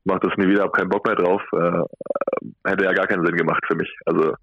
[0.05, 1.43] mache das nie wieder, habe keinen Bock mehr drauf.
[1.53, 3.91] Äh, hätte ja gar keinen Sinn gemacht für mich.
[4.07, 4.35] Also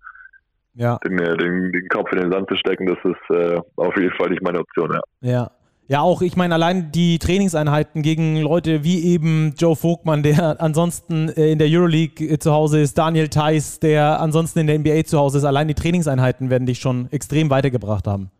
[0.73, 0.97] ja.
[1.05, 4.13] den, äh, den, den Kopf in den Sand zu stecken, das ist äh, auf jeden
[4.15, 5.01] Fall nicht meine Option, ja.
[5.21, 5.51] Ja.
[5.87, 11.27] Ja, auch, ich meine, allein die Trainingseinheiten gegen Leute wie eben Joe Vogtmann, der ansonsten
[11.27, 15.03] äh, in der Euroleague äh, zu Hause ist, Daniel Theiss, der ansonsten in der NBA
[15.03, 18.31] zu Hause ist, allein die Trainingseinheiten werden dich schon extrem weitergebracht haben.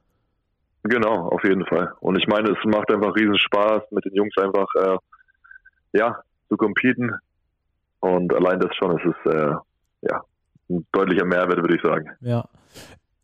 [0.83, 1.93] Genau, auf jeden Fall.
[1.99, 4.97] Und ich meine, es macht einfach riesen Spaß, mit den Jungs einfach äh,
[5.93, 7.11] ja, zu competen.
[7.99, 9.53] Und allein das schon, es ist äh,
[10.01, 10.23] ja,
[10.69, 12.09] ein deutlicher Mehrwert, würde ich sagen.
[12.21, 12.45] Ja.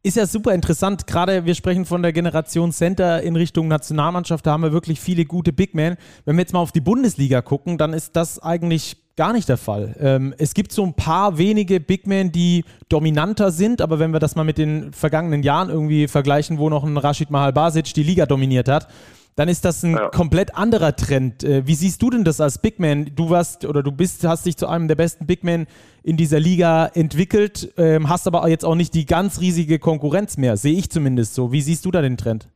[0.04, 4.52] Ist ja super interessant, gerade wir sprechen von der Generation Center in Richtung Nationalmannschaft, da
[4.52, 5.98] haben wir wirklich viele gute Big Men.
[6.24, 9.58] Wenn wir jetzt mal auf die Bundesliga gucken, dann ist das eigentlich gar nicht der
[9.58, 9.95] Fall.
[9.99, 14.19] Ähm, es gibt so ein paar wenige Big Men, die dominanter sind, aber wenn wir
[14.19, 18.03] das mal mit den vergangenen Jahren irgendwie vergleichen, wo noch ein Rashid Mahal Basic die
[18.03, 18.88] Liga dominiert hat,
[19.36, 20.10] dann ist das ein ja.
[20.10, 21.43] komplett anderer Trend.
[21.43, 23.12] Äh, wie siehst du denn das als Big Man?
[23.15, 25.67] Du warst oder du bist, hast dich zu einem der besten Big Men
[26.03, 30.58] in dieser Liga entwickelt, ähm, hast aber jetzt auch nicht die ganz riesige Konkurrenz mehr,
[30.58, 31.51] sehe ich zumindest so.
[31.51, 32.49] Wie siehst du da den Trend?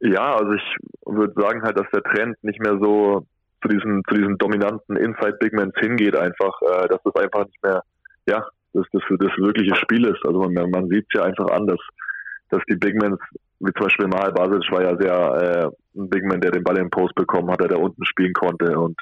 [0.00, 3.26] Ja, also ich würde sagen halt, dass der Trend nicht mehr so
[3.66, 7.82] zu diesen, zu diesen dominanten Inside Big hingeht einfach, äh, dass das einfach nicht mehr,
[8.26, 10.24] ja, dass das das wirkliche Spiel ist.
[10.24, 11.80] Also man, man sieht es ja einfach anders,
[12.50, 12.94] dass die Big
[13.58, 16.76] wie zum Beispiel Mahal Basic war ja sehr äh, ein Big Man, der den Ball
[16.78, 18.96] im Post bekommen hat, der da unten spielen konnte und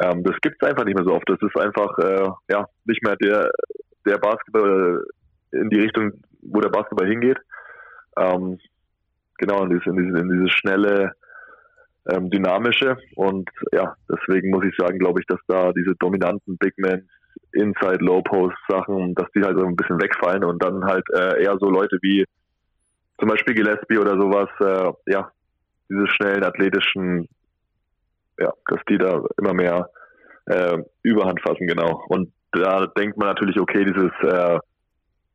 [0.00, 1.28] ähm, das gibt es einfach nicht mehr so oft.
[1.28, 3.50] Das ist einfach äh, ja nicht mehr der
[4.06, 5.04] der Basketball
[5.52, 7.38] in die Richtung, wo der Basketball hingeht.
[8.16, 8.58] Ähm,
[9.38, 11.12] genau, in dieses, in dieses, in dieses schnelle,
[12.08, 12.96] ähm, dynamische.
[13.16, 17.08] Und ja, deswegen muss ich sagen, glaube ich, dass da diese dominanten Big Men,
[17.52, 21.42] Inside, Low Post Sachen, dass die halt so ein bisschen wegfallen und dann halt äh,
[21.42, 22.24] eher so Leute wie
[23.18, 25.30] zum Beispiel Gillespie oder sowas, äh, ja,
[25.88, 27.28] diese schnellen athletischen,
[28.38, 29.90] ja, dass die da immer mehr
[30.46, 32.04] äh, Überhand fassen, genau.
[32.08, 34.58] Und da denkt man natürlich, okay, dieses, äh,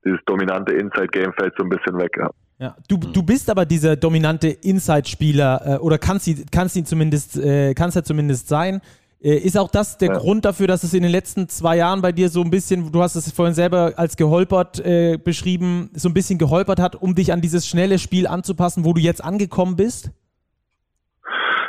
[0.06, 2.16] dieses dominante Inside-Game fällt so ein bisschen weg.
[2.18, 2.30] Ja.
[2.58, 7.74] Ja, du, du bist aber dieser dominante Inside-Spieler äh, oder kannst, kannst ihn zumindest, äh,
[7.74, 8.80] kannst er zumindest sein.
[9.22, 10.18] Äh, ist auch das der ja.
[10.18, 13.02] Grund dafür, dass es in den letzten zwei Jahren bei dir so ein bisschen, du
[13.02, 17.34] hast es vorhin selber als geholpert äh, beschrieben, so ein bisschen geholpert hat, um dich
[17.34, 20.12] an dieses schnelle Spiel anzupassen, wo du jetzt angekommen bist?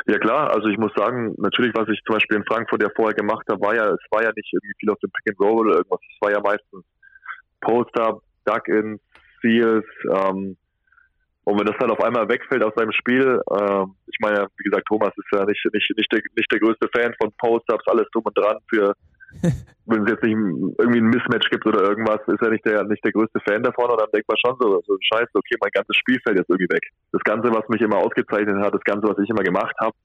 [0.07, 3.13] Ja klar, also ich muss sagen, natürlich, was ich zum Beispiel in Frankfurt ja vorher
[3.13, 5.67] gemacht habe, war ja, es war ja nicht irgendwie viel auf dem Pick and Roll
[5.67, 6.85] oder irgendwas, es war ja meistens
[7.59, 8.99] Poster, Duck-in,
[9.41, 10.57] Seals, ähm,
[11.47, 14.85] und wenn das dann auf einmal wegfällt aus seinem Spiel, äh, ich meine, wie gesagt,
[14.85, 18.23] Thomas ist ja nicht, nicht, nicht, der, nicht der größte Fan von Post-Ups, alles drum
[18.25, 18.93] und dran für,
[19.85, 23.01] wenn es jetzt nicht irgendwie ein Mismatch gibt oder irgendwas, ist er nicht der, nicht
[23.05, 25.95] der größte Fan davon und dann denkt man schon so, so scheiße, okay, mein ganzes
[25.95, 26.83] Spiel fällt jetzt irgendwie weg.
[27.13, 29.95] Das Ganze, was mich immer ausgezeichnet hat, das Ganze, was ich immer gemacht habe,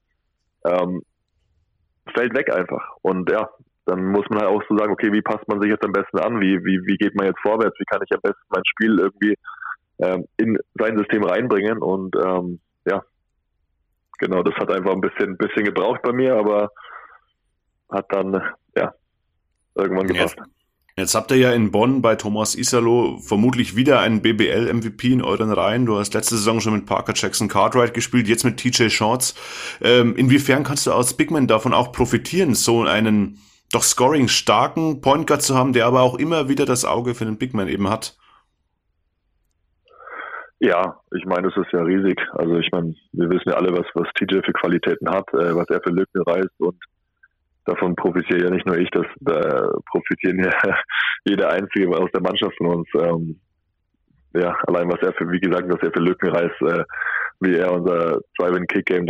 [0.65, 1.03] ähm,
[2.15, 2.99] fällt weg einfach.
[3.03, 3.51] Und ja,
[3.87, 6.19] dann muss man halt auch so sagen, okay, wie passt man sich jetzt am besten
[6.19, 6.41] an?
[6.41, 7.79] Wie, wie, wie geht man jetzt vorwärts?
[7.79, 9.37] Wie kann ich am besten mein Spiel irgendwie
[10.03, 11.79] ähm, in sein System reinbringen.
[11.79, 13.03] Und ähm, ja,
[14.19, 16.71] genau, das hat einfach ein bisschen, bisschen gebraucht bei mir, aber
[17.91, 18.41] hat dann
[18.77, 18.93] ja
[19.75, 20.37] irgendwann gepasst.
[20.39, 20.51] Jetzt,
[20.97, 25.53] jetzt habt ihr ja in Bonn bei Thomas Isalo vermutlich wieder einen BBL-MVP in euren
[25.53, 25.87] Reihen.
[25.87, 29.35] Du hast letzte Saison schon mit Parker Jackson Cartwright gespielt, jetzt mit TJ Shorts.
[29.81, 33.39] Ähm, inwiefern kannst du als Bigman davon auch profitieren, so einen
[33.73, 37.25] doch scoring starken Point Guard zu haben, der aber auch immer wieder das Auge für
[37.25, 38.17] den Bigman eben hat?
[40.61, 42.21] Ja, ich meine, es ist ja riesig.
[42.35, 45.69] Also ich meine, wir wissen ja alle, was, was TJ für Qualitäten hat, äh, was
[45.71, 46.77] er für Lücken reißt und
[47.65, 50.53] davon profitiert ja nicht nur ich, das da profitieren ja
[51.25, 52.89] jeder Einzige aus der Mannschaft von uns.
[52.95, 53.41] Ähm,
[54.35, 56.85] ja, allein was er für, wie gesagt, was er für Lücken reißt, äh,
[57.43, 59.07] wie er unser Drive-and-Kick-Game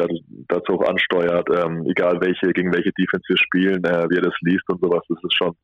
[0.49, 4.35] dazu auch ansteuert, ähm, egal welche, gegen welche Defense wir spielen, äh, wie er das
[4.40, 5.55] liest und sowas, das ist schon,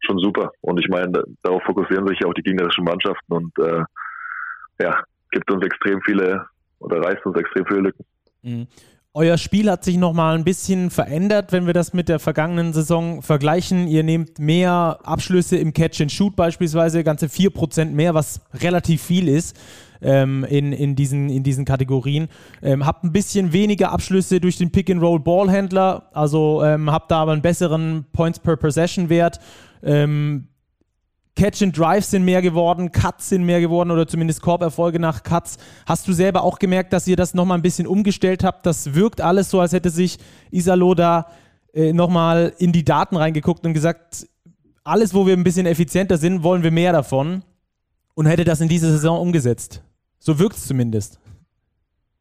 [0.00, 0.50] schon super.
[0.60, 3.82] Und ich meine, darauf fokussieren sich ja auch die gegnerischen Mannschaften und äh,
[4.80, 6.46] ja, gibt uns extrem viele
[6.80, 8.04] oder reißt uns extrem viele Lücken.
[8.42, 8.66] Mhm.
[9.18, 13.22] Euer Spiel hat sich nochmal ein bisschen verändert, wenn wir das mit der vergangenen Saison
[13.22, 13.88] vergleichen.
[13.88, 19.28] Ihr nehmt mehr Abschlüsse im Catch and Shoot beispielsweise, ganze 4% mehr, was relativ viel
[19.28, 19.56] ist
[20.02, 22.28] ähm, in, in, diesen, in diesen Kategorien.
[22.60, 27.40] Ähm, habt ein bisschen weniger Abschlüsse durch den Pick-and-Roll-Ballhändler, also ähm, habt da aber einen
[27.40, 29.40] besseren Points per Possession Wert.
[29.82, 30.48] Ähm,
[31.36, 35.58] Catch and Drive sind mehr geworden, Cuts sind mehr geworden oder zumindest Korberfolge nach Cuts.
[35.86, 38.64] Hast du selber auch gemerkt, dass ihr das nochmal ein bisschen umgestellt habt?
[38.64, 40.18] Das wirkt alles so, als hätte sich
[40.50, 41.26] Isalo da
[41.74, 44.26] äh, nochmal in die Daten reingeguckt und gesagt,
[44.82, 47.42] alles, wo wir ein bisschen effizienter sind, wollen wir mehr davon
[48.14, 49.84] und hätte das in dieser Saison umgesetzt.
[50.18, 51.20] So wirkt es zumindest.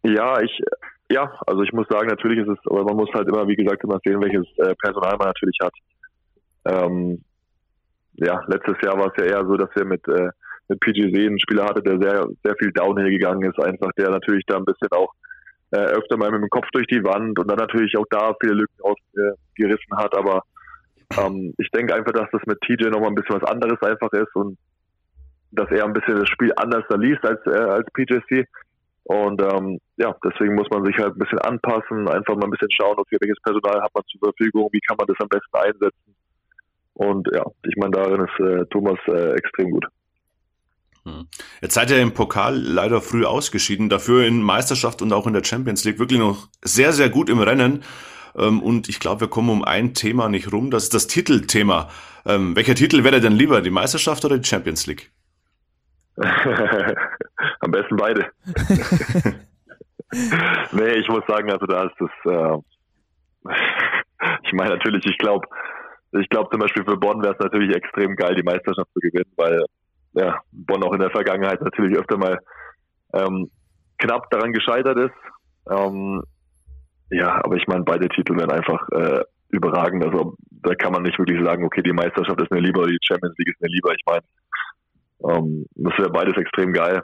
[0.04, 0.62] Ja, ich,
[1.10, 3.82] ja, also ich muss sagen, natürlich ist es, aber man muss halt immer, wie gesagt,
[3.84, 5.74] immer sehen, welches äh, Personal man natürlich hat.
[6.66, 7.24] Ähm,
[8.18, 10.30] ja, letztes Jahr war es ja eher so, dass wir mit, äh,
[10.68, 14.46] mit PGC einen Spieler hatte, der sehr, sehr viel Downhill gegangen ist, einfach der natürlich
[14.48, 15.14] da ein bisschen auch
[15.72, 18.54] äh, öfter mal mit dem Kopf durch die Wand und dann natürlich auch da viele
[18.54, 20.44] Lücken ausgerissen äh, hat, aber
[21.20, 24.36] ähm, ich denke einfach, dass das mit TJ nochmal ein bisschen was anderes einfach ist
[24.36, 24.58] und
[25.52, 28.48] dass er ein bisschen das Spiel anders da liest als, äh, als PJC.
[29.04, 32.72] Und ähm, ja, deswegen muss man sich halt ein bisschen anpassen, einfach mal ein bisschen
[32.72, 36.16] schauen, okay, welches Personal hat man zur Verfügung, wie kann man das am besten einsetzen.
[36.96, 39.86] Und ja, ich meine, darin ist äh, Thomas äh, extrem gut.
[41.04, 41.28] Hm.
[41.62, 45.44] Jetzt seid ihr im Pokal leider früh ausgeschieden, dafür in Meisterschaft und auch in der
[45.44, 47.84] Champions League wirklich noch sehr, sehr gut im Rennen.
[48.38, 51.90] Ähm, und ich glaube, wir kommen um ein Thema nicht rum, das ist das Titelthema.
[52.26, 55.12] Ähm, welcher Titel wäre denn lieber, die Meisterschaft oder die Champions League?
[56.18, 58.32] Am besten beide.
[60.72, 63.52] nee, ich muss sagen, also da ist das, äh,
[64.44, 65.46] ich meine natürlich, ich glaube,
[66.20, 69.32] ich glaube zum Beispiel für Bonn wäre es natürlich extrem geil, die Meisterschaft zu gewinnen,
[69.36, 69.64] weil
[70.14, 72.40] ja, Bonn auch in der Vergangenheit natürlich öfter mal
[73.14, 73.50] ähm,
[73.98, 75.16] knapp daran gescheitert ist.
[75.70, 76.24] Ähm,
[77.12, 80.06] ja, aber ich meine, beide Titel werden einfach äh, überragend.
[80.06, 83.00] Also da kann man nicht wirklich sagen, okay, die Meisterschaft ist mir lieber oder die
[83.02, 83.94] Champions League ist mir lieber.
[83.94, 84.24] Ich meine,
[85.30, 87.04] ähm, das wäre beides extrem geil.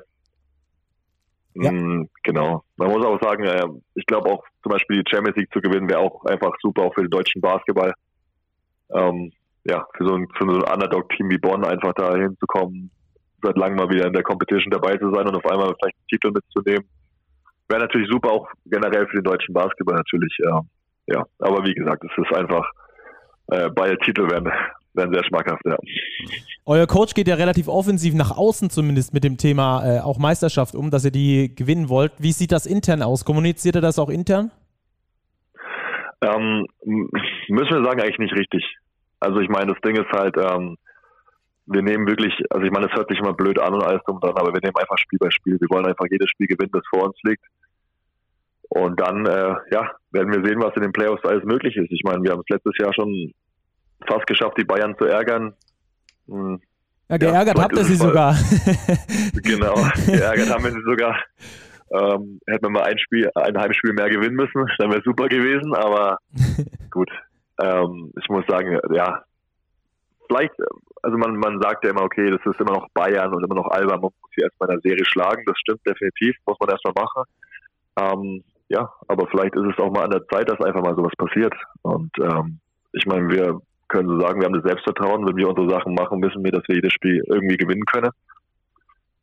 [1.53, 1.71] Ja.
[1.71, 2.63] Mm, genau.
[2.77, 5.89] Man muss auch sagen, äh, ich glaube auch zum Beispiel die Champions League zu gewinnen
[5.89, 7.93] wäre auch einfach super auch für den deutschen Basketball.
[8.93, 9.31] Ähm,
[9.63, 12.89] ja, für so ein, für so ein Underdog-Team wie Bonn einfach da hinzukommen,
[13.43, 16.07] seit langem mal wieder in der Competition dabei zu sein und auf einmal vielleicht einen
[16.09, 16.87] Titel mitzunehmen.
[17.69, 20.35] Wäre natürlich super auch generell für den deutschen Basketball natürlich.
[20.39, 22.65] Äh, ja, aber wie gesagt, es ist einfach,
[23.47, 24.51] äh, beide Titel werden,
[24.93, 25.77] werden sehr schmackhaft, ja.
[26.65, 30.75] Euer Coach geht ja relativ offensiv nach außen zumindest mit dem Thema äh, auch Meisterschaft
[30.75, 32.13] um, dass ihr die gewinnen wollt.
[32.17, 33.25] Wie sieht das intern aus?
[33.25, 34.51] Kommuniziert ihr das auch intern?
[36.23, 38.63] Ähm, müssen wir sagen, eigentlich nicht richtig.
[39.21, 40.77] Also ich meine, das Ding ist halt, ähm,
[41.67, 44.19] wir nehmen wirklich, also ich meine, es hört sich immer blöd an und alles drum
[44.19, 45.57] dran, aber wir nehmen einfach Spiel bei Spiel.
[45.59, 47.43] Wir wollen einfach jedes Spiel gewinnen, das vor uns liegt.
[48.69, 51.91] Und dann, äh, ja, werden wir sehen, was in den Playoffs alles möglich ist.
[51.91, 53.31] Ich meine, wir haben es letztes Jahr schon
[54.07, 55.53] fast geschafft, die Bayern zu ärgern.
[56.27, 56.59] Hm,
[57.09, 58.33] ja, geärgert ja, habt ihr sie sogar.
[59.43, 61.17] genau, geärgert haben wir sie sogar.
[61.91, 65.75] Ähm, hätten wir mal ein Spiel, ein Heimspiel mehr gewinnen müssen, dann wäre super gewesen,
[65.75, 66.19] aber
[66.89, 67.09] gut.
[67.61, 69.23] Ähm, ich muss sagen, ja,
[70.27, 70.53] vielleicht,
[71.03, 73.69] also man, man sagt ja immer, okay, das ist immer noch Bayern und immer noch
[73.69, 76.93] Alba, man muss sie erstmal in der Serie schlagen, das stimmt definitiv, muss man erstmal
[76.95, 77.23] machen.
[77.99, 81.13] Ähm, ja, aber vielleicht ist es auch mal an der Zeit, dass einfach mal sowas
[81.17, 81.53] passiert.
[81.81, 82.59] Und ähm,
[82.93, 86.23] ich meine, wir können so sagen, wir haben das Selbstvertrauen, wenn wir unsere Sachen machen,
[86.23, 88.11] wissen wir, dass wir jedes Spiel irgendwie gewinnen können.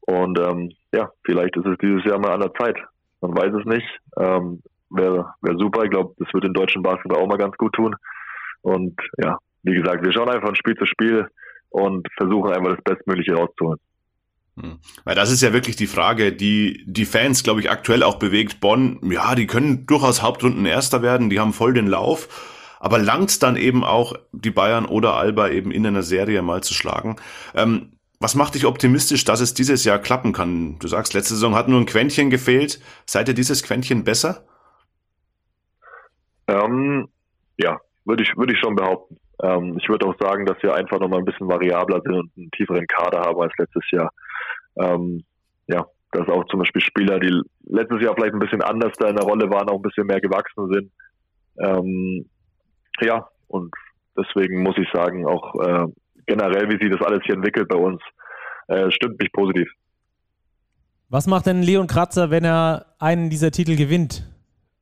[0.00, 2.76] Und ähm, ja, vielleicht ist es dieses Jahr mal an der Zeit.
[3.22, 3.88] Man weiß es nicht.
[4.18, 5.84] Ähm, Wäre wär super.
[5.84, 7.94] Ich glaube, das wird den deutschen Basketball auch mal ganz gut tun.
[8.62, 11.28] Und ja, wie gesagt, wir schauen einfach von Spiel zu Spiel
[11.70, 13.78] und versuchen einfach das Bestmögliche rauszuholen.
[14.60, 14.78] Hm.
[15.04, 18.60] Weil das ist ja wirklich die Frage, die die Fans, glaube ich, aktuell auch bewegt.
[18.60, 22.56] Bonn, ja, die können durchaus Hauptrunden Erster werden, die haben voll den Lauf.
[22.80, 26.74] Aber langt dann eben auch die Bayern oder Alba eben in einer Serie mal zu
[26.74, 27.16] schlagen?
[27.54, 30.78] Ähm, was macht dich optimistisch, dass es dieses Jahr klappen kann?
[30.78, 32.80] Du sagst, letzte Saison hat nur ein Quäntchen gefehlt.
[33.06, 34.44] Seid ihr dieses Quäntchen besser?
[36.48, 37.08] Ähm,
[37.56, 39.18] ja, würde ich, würde ich schon behaupten.
[39.42, 42.30] Ähm, ich würde auch sagen, dass wir einfach noch mal ein bisschen variabler sind und
[42.36, 44.10] einen tieferen Kader haben als letztes Jahr.
[44.76, 45.24] Ähm,
[45.66, 49.16] ja, dass auch zum Beispiel Spieler, die letztes Jahr vielleicht ein bisschen anders da in
[49.16, 50.90] der Rolle waren, auch ein bisschen mehr gewachsen sind.
[51.60, 52.26] Ähm,
[53.00, 53.74] ja, und
[54.16, 55.86] deswegen muss ich sagen, auch äh,
[56.26, 58.00] generell, wie sich das alles hier entwickelt bei uns,
[58.68, 59.68] äh, stimmt mich positiv.
[61.10, 64.26] Was macht denn Leon Kratzer, wenn er einen dieser Titel gewinnt?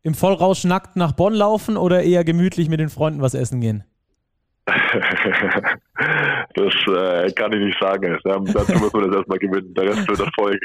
[0.06, 3.82] Im Vollrausch nackt nach Bonn laufen oder eher gemütlich mit den Freunden was essen gehen?
[4.66, 4.76] das
[6.86, 8.16] äh, kann ich nicht sagen.
[8.22, 9.74] Dazu muss man das erstmal gewinnen.
[9.74, 10.60] Der Rest wird Erfolg.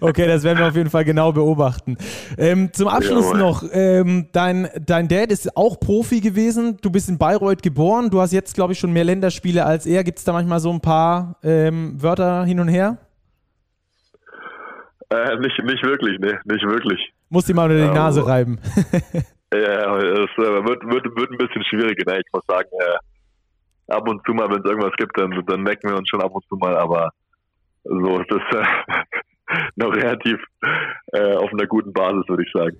[0.00, 1.96] okay, das werden wir auf jeden Fall genau beobachten.
[2.36, 6.76] Ähm, zum Abschluss ja, noch, ähm, dein, dein Dad ist auch Profi gewesen.
[6.82, 8.10] Du bist in Bayreuth geboren.
[8.10, 10.02] Du hast jetzt, glaube ich, schon mehr Länderspiele als er.
[10.02, 12.98] Gibt es da manchmal so ein paar ähm, Wörter hin und her?
[15.10, 17.12] Äh, nicht, nicht wirklich, nee, nicht wirklich.
[17.34, 18.58] Muss die mal unter die Nase reiben.
[19.52, 22.04] Ja, es äh, wird, wird, wird ein bisschen schwierig.
[22.04, 22.18] Ne?
[22.18, 25.90] Ich muss sagen, äh, ab und zu mal, wenn es irgendwas gibt, dann, dann merken
[25.90, 27.10] wir uns schon ab und zu mal, aber
[27.84, 28.64] so ist das äh,
[29.76, 30.40] noch relativ
[31.12, 32.76] äh, auf einer guten Basis, würde ich sagen.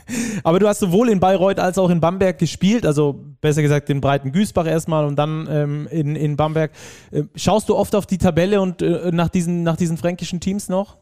[0.44, 4.00] aber du hast sowohl in Bayreuth als auch in Bamberg gespielt, also besser gesagt in
[4.00, 6.70] Breiten Güßbach erstmal und dann ähm, in, in Bamberg.
[7.10, 10.70] Äh, schaust du oft auf die Tabelle und äh, nach, diesen, nach diesen fränkischen Teams
[10.70, 10.96] noch?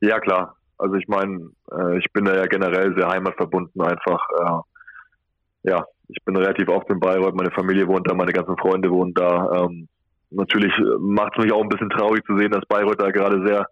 [0.00, 0.56] Ja, klar.
[0.78, 4.28] Also ich meine, äh, ich bin da ja generell sehr heimatverbunden einfach.
[4.40, 8.90] Äh, ja, ich bin relativ oft in Bayreuth, meine Familie wohnt da, meine ganzen Freunde
[8.90, 9.64] wohnen da.
[9.64, 9.88] Ähm,
[10.30, 13.66] natürlich macht es mich auch ein bisschen traurig zu sehen, dass Bayreuth da gerade sehr,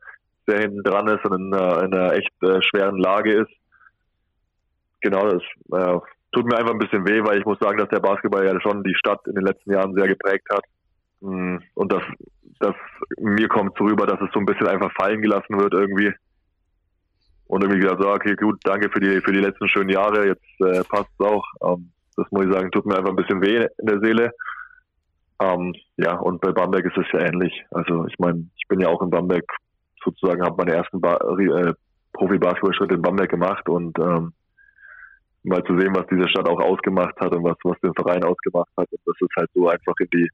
[0.46, 3.50] sehr hinten dran ist und in, äh, in einer echt äh, schweren Lage ist.
[5.00, 5.98] Genau, das äh,
[6.32, 8.82] tut mir einfach ein bisschen weh, weil ich muss sagen, dass der Basketball ja schon
[8.82, 10.64] die Stadt in den letzten Jahren sehr geprägt hat.
[11.20, 12.02] Mm, und das,
[12.60, 12.74] das
[13.18, 16.12] mir kommt so rüber, dass es so ein bisschen einfach fallen gelassen wird irgendwie
[17.52, 20.82] und irgendwie gesagt, okay, gut, danke für die, für die letzten schönen Jahre, jetzt äh,
[20.84, 21.44] passt es auch.
[21.62, 24.30] Ähm, das muss ich sagen, tut mir einfach ein bisschen weh in der Seele.
[25.38, 27.52] Ähm, ja, und bei Bamberg ist es ja ähnlich.
[27.70, 29.44] Also ich meine, ich bin ja auch in Bamberg
[30.02, 31.74] sozusagen, habe meine ersten äh,
[32.14, 34.32] Profi-Basketball-Schritte in Bamberg gemacht und ähm,
[35.42, 38.70] mal zu sehen, was diese Stadt auch ausgemacht hat und was, was den Verein ausgemacht
[38.78, 38.88] hat.
[38.90, 40.28] Und dass es halt so einfach in die,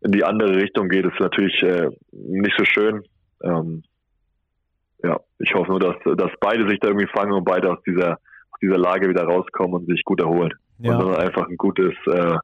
[0.00, 3.02] in die andere Richtung geht, ist natürlich äh, nicht so schön.
[3.42, 3.82] Ähm,
[5.02, 8.12] ja, ich hoffe nur, dass, dass beide sich da irgendwie fangen und beide aus dieser,
[8.12, 10.52] aus dieser Lage wieder rauskommen und sich gut erholen.
[10.78, 10.96] Ja.
[10.96, 12.36] Und dann einfach ein gutes äh,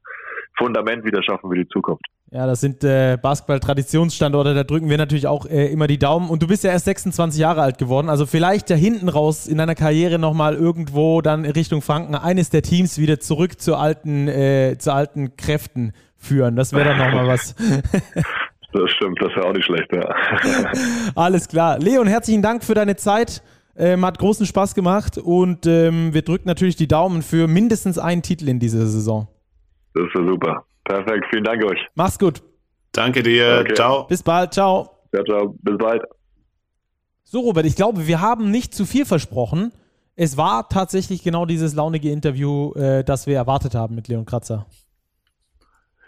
[0.57, 2.05] Fundament wieder schaffen für die Zukunft.
[2.29, 6.29] Ja, das sind äh, Basketball-Traditionsstandorte, da drücken wir natürlich auch äh, immer die Daumen.
[6.29, 9.57] Und du bist ja erst 26 Jahre alt geworden, also vielleicht da hinten raus in
[9.57, 14.75] deiner Karriere nochmal irgendwo dann Richtung Franken eines der Teams wieder zurück zu alten, äh,
[14.77, 16.57] zu alten Kräften führen.
[16.57, 17.55] Das wäre dann nochmal was.
[18.73, 20.01] das stimmt, das wäre auch nicht schlecht, ja.
[21.15, 21.79] Alles klar.
[21.79, 23.41] Leon, herzlichen Dank für deine Zeit.
[23.79, 28.23] Ähm, hat großen Spaß gemacht und ähm, wir drücken natürlich die Daumen für mindestens einen
[28.23, 29.27] Titel in dieser Saison.
[29.93, 30.65] Das ist ja super.
[30.83, 31.79] Perfekt, vielen Dank euch.
[31.93, 32.41] Mach's gut.
[32.91, 33.59] Danke dir.
[33.61, 33.75] Okay.
[33.75, 34.07] Ciao.
[34.07, 34.53] Bis bald.
[34.53, 34.89] Ciao.
[35.13, 35.55] Ciao, ciao.
[35.61, 36.01] Bis bald.
[37.23, 39.71] So, Robert, ich glaube, wir haben nicht zu viel versprochen.
[40.15, 44.65] Es war tatsächlich genau dieses launige Interview, äh, das wir erwartet haben mit Leon Kratzer.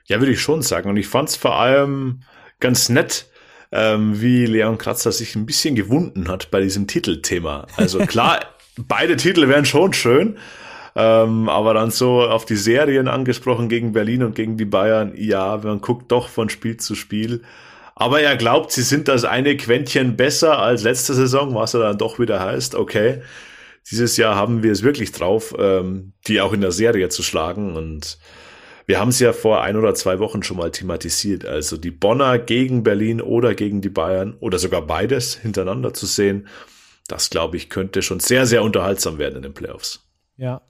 [0.05, 0.89] Ja, würde ich schon sagen.
[0.89, 2.21] Und ich fand es vor allem
[2.59, 3.27] ganz nett,
[3.71, 7.67] ähm, wie Leon Kratzer sich ein bisschen gewunden hat bei diesem Titelthema.
[7.77, 8.39] Also klar,
[8.77, 10.37] beide Titel wären schon schön,
[10.95, 15.57] ähm, aber dann so auf die Serien angesprochen gegen Berlin und gegen die Bayern, ja,
[15.63, 17.43] man guckt doch von Spiel zu Spiel.
[17.95, 21.97] Aber er glaubt, sie sind das eine Quäntchen besser als letzte Saison, was er dann
[21.97, 23.21] doch wieder heißt, okay,
[23.91, 27.75] dieses Jahr haben wir es wirklich drauf, ähm, die auch in der Serie zu schlagen.
[27.75, 28.17] Und
[28.89, 31.45] wir haben es ja vor ein oder zwei Wochen schon mal thematisiert.
[31.45, 36.47] Also die Bonner gegen Berlin oder gegen die Bayern oder sogar beides hintereinander zu sehen,
[37.07, 40.09] das glaube ich könnte schon sehr, sehr unterhaltsam werden in den Playoffs.
[40.37, 40.63] Ja,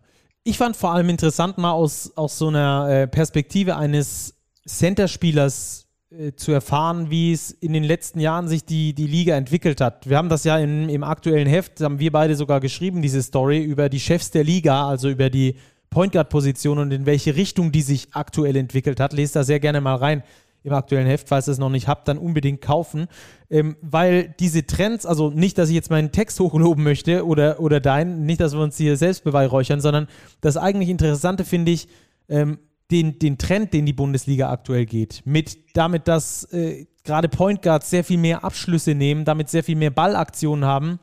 [0.43, 4.35] ich fand vor allem interessant, mal aus, aus so einer äh, Perspektive eines
[4.67, 9.79] Centerspielers äh, zu erfahren, wie es in den letzten Jahren sich die, die Liga entwickelt
[9.79, 10.09] hat.
[10.09, 13.63] Wir haben das ja in, im aktuellen Heft, haben wir beide sogar geschrieben, diese Story
[13.63, 15.55] über die Chefs der Liga, also über die
[15.89, 19.13] Point Guard-Position und in welche Richtung die sich aktuell entwickelt hat.
[19.13, 20.23] Lest da sehr gerne mal rein
[20.63, 21.29] im aktuellen Heft.
[21.29, 23.07] Falls ihr es noch nicht habt, dann unbedingt kaufen.
[23.49, 27.79] Ähm, weil diese Trends, also nicht, dass ich jetzt meinen Text hochloben möchte oder, oder
[27.79, 30.07] deinen, nicht, dass wir uns hier selbst beweihräuchern, sondern
[30.41, 31.87] das eigentlich Interessante finde ich,
[32.27, 32.59] ähm,
[32.91, 37.89] den, den Trend, den die Bundesliga aktuell geht, mit damit, dass äh, gerade Point Guards
[37.89, 40.99] sehr viel mehr Abschlüsse nehmen, damit sehr viel mehr Ballaktionen haben,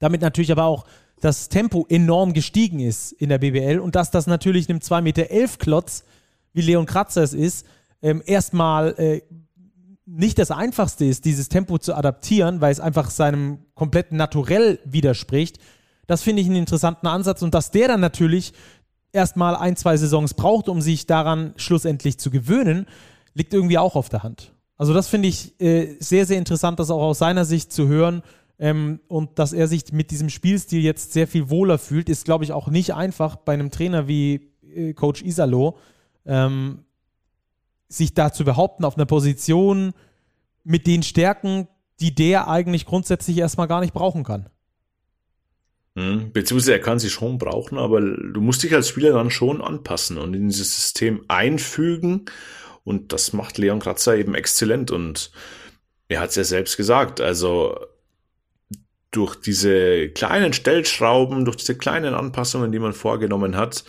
[0.00, 0.84] damit natürlich aber auch
[1.22, 5.26] das Tempo enorm gestiegen ist in der BBL und dass das natürlich einem 2,11 Meter
[5.56, 6.04] Klotz,
[6.52, 7.64] wie Leon Kratzer es ist,
[8.02, 9.22] ähm, erstmal äh,
[10.04, 15.60] nicht das Einfachste ist, dieses Tempo zu adaptieren, weil es einfach seinem kompletten Naturell widerspricht.
[16.08, 18.52] Das finde ich einen interessanten Ansatz und dass der dann natürlich
[19.12, 22.86] erstmal ein, zwei Saisons braucht, um sich daran schlussendlich zu gewöhnen,
[23.34, 24.52] liegt irgendwie auch auf der Hand.
[24.76, 28.24] Also das finde ich äh, sehr, sehr interessant, das auch aus seiner Sicht zu hören.
[28.62, 32.44] Ähm, und dass er sich mit diesem Spielstil jetzt sehr viel wohler fühlt, ist, glaube
[32.44, 35.78] ich, auch nicht einfach bei einem Trainer wie äh, Coach Isalo.
[36.24, 36.84] Ähm,
[37.88, 39.94] sich da zu behaupten auf einer Position
[40.62, 41.66] mit den Stärken,
[41.98, 44.48] die der eigentlich grundsätzlich erstmal gar nicht brauchen kann.
[45.96, 49.60] Hm, beziehungsweise er kann sie schon brauchen, aber du musst dich als Spieler dann schon
[49.60, 52.26] anpassen und in dieses System einfügen.
[52.84, 54.92] Und das macht Leon Kratzer eben exzellent.
[54.92, 55.32] Und
[56.06, 57.20] er hat es ja selbst gesagt.
[57.20, 57.76] Also
[59.12, 63.84] durch diese kleinen Stellschrauben, durch diese kleinen Anpassungen, die man vorgenommen hat,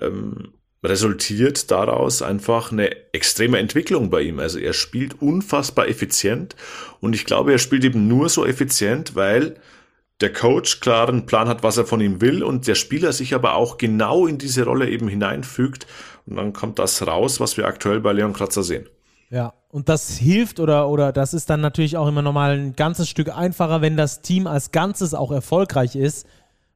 [0.00, 0.52] ähm,
[0.84, 4.38] resultiert daraus einfach eine extreme Entwicklung bei ihm.
[4.38, 6.54] Also er spielt unfassbar effizient
[7.00, 9.56] und ich glaube, er spielt eben nur so effizient, weil
[10.20, 13.54] der Coach klaren Plan hat, was er von ihm will und der Spieler sich aber
[13.54, 15.86] auch genau in diese Rolle eben hineinfügt
[16.26, 18.88] und dann kommt das raus, was wir aktuell bei Leon Kratzer sehen.
[19.30, 23.08] Ja, und das hilft oder, oder das ist dann natürlich auch immer nochmal ein ganzes
[23.08, 26.26] Stück einfacher, wenn das Team als Ganzes auch erfolgreich ist,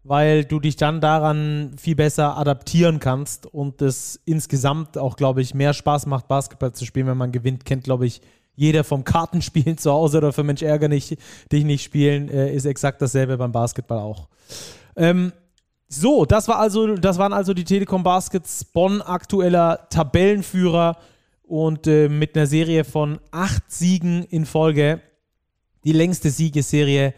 [0.03, 5.55] weil du dich dann daran viel besser adaptieren kannst und es insgesamt auch, glaube ich,
[5.55, 8.21] mehr Spaß macht, Basketball zu spielen, wenn man gewinnt, kennt, glaube ich,
[8.57, 11.17] jeder vom Kartenspielen zu Hause oder für Mensch ärger nicht,
[11.53, 14.29] dich nicht spielen, äh, ist exakt dasselbe beim Basketball auch.
[14.97, 15.33] Ähm,
[15.89, 20.97] so, das war also, das waren also die Telekom Baskets Bonn aktueller Tabellenführer
[21.51, 25.01] und äh, mit einer Serie von acht Siegen in Folge.
[25.85, 27.13] Die längste Siegesserie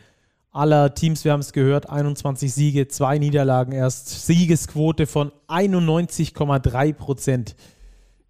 [0.50, 4.26] aller Teams, wir haben es gehört, 21 Siege, zwei Niederlagen erst.
[4.26, 7.56] Siegesquote von 91,3 Prozent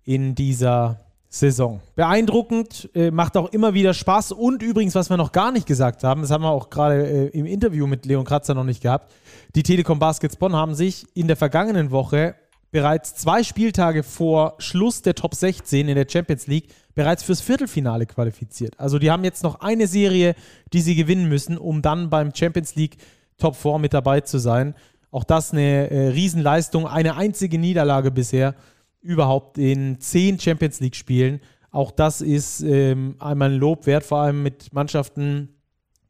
[0.03, 1.81] in dieser Saison.
[1.95, 4.33] Beeindruckend, äh, macht auch immer wieder Spaß.
[4.33, 7.27] Und übrigens, was wir noch gar nicht gesagt haben, das haben wir auch gerade äh,
[7.29, 9.13] im Interview mit Leon Kratzer noch nicht gehabt,
[9.55, 12.35] die Telekom Baskets Bonn haben sich in der vergangenen Woche
[12.73, 18.07] bereits zwei Spieltage vor Schluss der Top 16 in der Champions League bereits fürs Viertelfinale
[18.07, 18.81] qualifiziert.
[18.81, 20.35] Also die haben jetzt noch eine Serie,
[20.73, 22.97] die sie gewinnen müssen, um dann beim Champions League
[23.39, 24.75] Top 4 mit dabei zu sein.
[25.11, 28.55] Auch das eine äh, Riesenleistung, eine einzige Niederlage bisher
[29.03, 31.41] überhaupt in zehn Champions League Spielen.
[31.71, 35.57] Auch das ist ähm, einmal ein Lob wert, vor allem mit Mannschaften,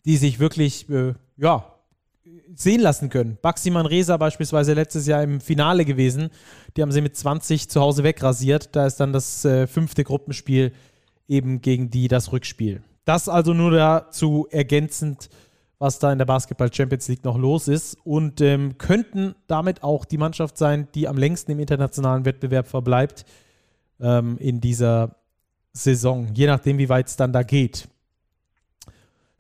[0.04, 1.71] die sich wirklich äh, ja,
[2.54, 3.38] sehen lassen können.
[3.40, 6.30] Baxi Manresa beispielsweise letztes Jahr im Finale gewesen.
[6.76, 8.74] Die haben sie mit 20 zu Hause wegrasiert.
[8.74, 10.72] Da ist dann das äh, fünfte Gruppenspiel
[11.28, 12.82] eben gegen die das Rückspiel.
[13.04, 15.28] Das also nur dazu ergänzend,
[15.78, 20.04] was da in der Basketball Champions League noch los ist und ähm, könnten damit auch
[20.04, 23.24] die Mannschaft sein, die am längsten im internationalen Wettbewerb verbleibt
[24.00, 25.16] ähm, in dieser
[25.72, 27.88] Saison, je nachdem, wie weit es dann da geht.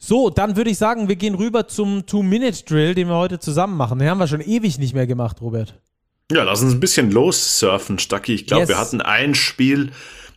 [0.04, 4.00] So, dann würde ich sagen, wir gehen rüber zum Two-Minute-Drill, den wir heute zusammen machen.
[4.00, 5.80] Den haben wir schon ewig nicht mehr gemacht, Robert.
[6.32, 8.34] Ja, lass uns ein bisschen lossurfen, Stacki.
[8.34, 8.68] Ich glaube, yes.
[8.68, 9.92] wir hatten ein Spiel,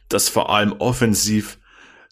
[0.08, 1.58] das vor allem offensiv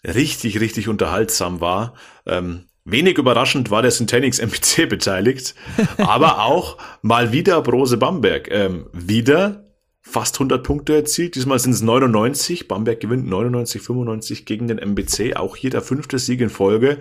[0.04, 1.94] richtig, richtig unterhaltsam war.
[2.26, 5.54] Ähm, wenig überraschend war der Syntanix MPC beteiligt,
[5.98, 8.50] aber auch mal wieder Brose Bamberg.
[8.50, 9.64] Ähm, wieder
[10.02, 11.36] fast 100 Punkte erzielt.
[11.36, 12.66] Diesmal sind es 99.
[12.66, 15.36] Bamberg gewinnt 99, 95 gegen den MBC.
[15.36, 16.98] Auch hier der fünfte Sieg in Folge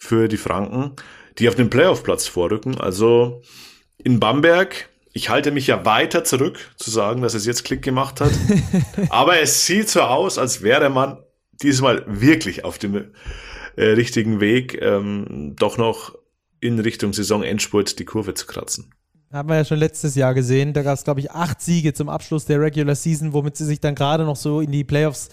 [0.00, 0.92] für die Franken,
[1.38, 2.80] die auf den Playoff-Platz vorrücken.
[2.80, 3.42] Also
[4.02, 8.20] in Bamberg, ich halte mich ja weiter zurück zu sagen, dass es jetzt Klick gemacht
[8.20, 8.32] hat.
[9.10, 11.18] Aber es sieht so aus, als wäre man
[11.62, 13.12] diesmal wirklich auf dem
[13.76, 16.14] äh, richtigen Weg, ähm, doch noch
[16.60, 18.94] in Richtung Saisonendspurt die Kurve zu kratzen.
[19.30, 20.72] Haben wir ja schon letztes Jahr gesehen.
[20.72, 23.80] Da gab es, glaube ich, acht Siege zum Abschluss der Regular Season, womit sie sich
[23.80, 25.28] dann gerade noch so in die Playoffs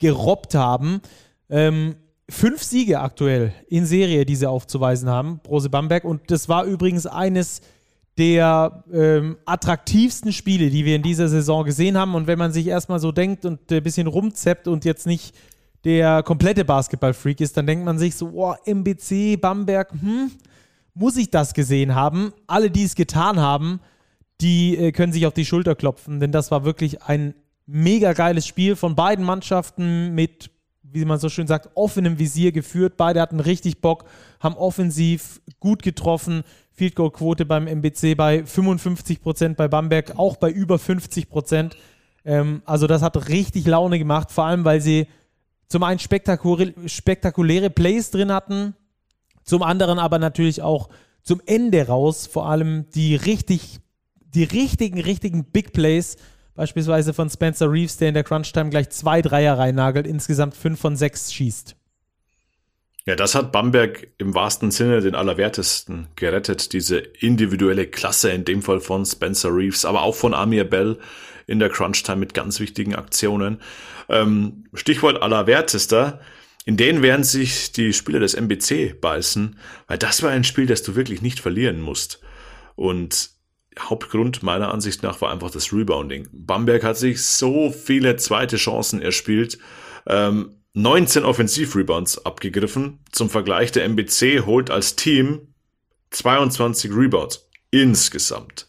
[0.00, 1.00] gerobbt haben.
[1.48, 1.94] Ähm,
[2.30, 6.04] fünf Siege aktuell in Serie, die sie aufzuweisen haben, Brose Bamberg.
[6.04, 7.60] Und das war übrigens eines
[8.18, 12.14] der ähm, attraktivsten Spiele, die wir in dieser Saison gesehen haben.
[12.14, 15.34] Und wenn man sich erstmal so denkt und ein bisschen rumzeppt und jetzt nicht
[15.84, 20.32] der komplette Basketball-Freak ist, dann denkt man sich so, oh, MBC, Bamberg, hm,
[20.94, 22.32] muss ich das gesehen haben?
[22.48, 23.80] Alle, die es getan haben,
[24.40, 27.34] die äh, können sich auf die Schulter klopfen, denn das war wirklich ein
[27.66, 30.50] mega geiles Spiel von beiden Mannschaften mit,
[30.92, 32.96] wie man so schön sagt, offenem Visier geführt.
[32.96, 34.04] Beide hatten richtig Bock,
[34.40, 36.42] haben offensiv gut getroffen.
[36.72, 41.76] Field Goal Quote beim MBC bei 55 Prozent, bei Bamberg auch bei über 50 Prozent.
[42.24, 45.06] Ähm, also das hat richtig Laune gemacht, vor allem weil sie
[45.68, 48.74] zum einen spektakulä spektakuläre Plays drin hatten,
[49.44, 50.88] zum anderen aber natürlich auch
[51.22, 53.80] zum Ende raus vor allem die richtig,
[54.34, 56.16] die richtigen, richtigen Big Plays,
[56.58, 60.96] beispielsweise von Spencer Reeves, der in der Crunch-Time gleich zwei Dreier reinnagelt, insgesamt fünf von
[60.96, 61.76] sechs schießt.
[63.06, 66.72] Ja, das hat Bamberg im wahrsten Sinne den Allerwertesten gerettet.
[66.72, 70.98] Diese individuelle Klasse, in dem Fall von Spencer Reeves, aber auch von Amir Bell
[71.46, 73.62] in der Crunch-Time mit ganz wichtigen Aktionen.
[74.08, 76.20] Ähm, Stichwort Allerwertester.
[76.64, 79.56] In denen werden sich die Spieler des MBC beißen,
[79.86, 82.20] weil das war ein Spiel, das du wirklich nicht verlieren musst.
[82.74, 83.37] Und
[83.78, 86.28] Hauptgrund meiner Ansicht nach war einfach das Rebounding.
[86.32, 89.58] Bamberg hat sich so viele zweite Chancen erspielt.
[90.06, 93.00] Ähm, 19 Offensiv-Rebounds abgegriffen.
[93.10, 95.54] Zum Vergleich, der MBC holt als Team
[96.10, 98.68] 22 Rebounds insgesamt.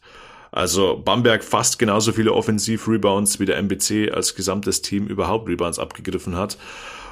[0.51, 6.35] Also Bamberg fast genauso viele Offensiv-Rebounds wie der MBC als gesamtes Team überhaupt Rebounds abgegriffen
[6.35, 6.57] hat.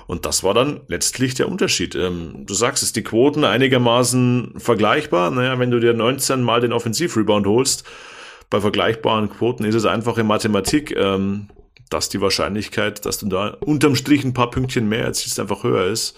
[0.08, 1.94] Und das war dann letztlich der Unterschied.
[1.94, 5.32] Ähm, du sagst es, die Quoten einigermaßen vergleichbar.
[5.32, 7.84] Naja, wenn du dir 19 mal den Offensivrebound holst,
[8.50, 11.50] bei vergleichbaren Quoten ist es einfache Mathematik, ähm,
[11.90, 15.86] dass die Wahrscheinlichkeit, dass du da unterm Strich ein paar Pünktchen mehr erzielst, einfach höher
[15.88, 16.18] ist.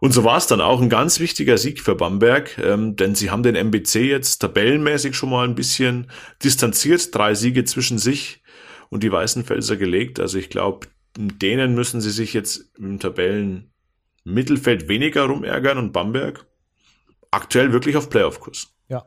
[0.00, 3.30] Und so war es dann auch ein ganz wichtiger Sieg für Bamberg, ähm, denn sie
[3.30, 6.10] haben den MBC jetzt tabellenmäßig schon mal ein bisschen
[6.42, 8.42] distanziert, drei Siege zwischen sich
[8.90, 10.18] und die Weißenfelser gelegt.
[10.18, 16.46] Also ich glaube, denen müssen sie sich jetzt im Tabellenmittelfeld weniger rumärgern und Bamberg
[17.30, 18.68] aktuell wirklich auf Playoff-Kurs.
[18.88, 19.04] Ja.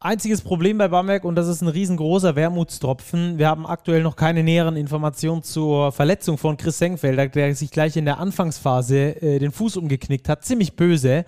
[0.00, 4.44] Einziges Problem bei Bamberg, und das ist ein riesengroßer Wermutstropfen, wir haben aktuell noch keine
[4.44, 9.50] näheren Informationen zur Verletzung von Chris Senkfelder, der sich gleich in der Anfangsphase äh, den
[9.52, 10.44] Fuß umgeknickt hat.
[10.44, 11.24] Ziemlich böse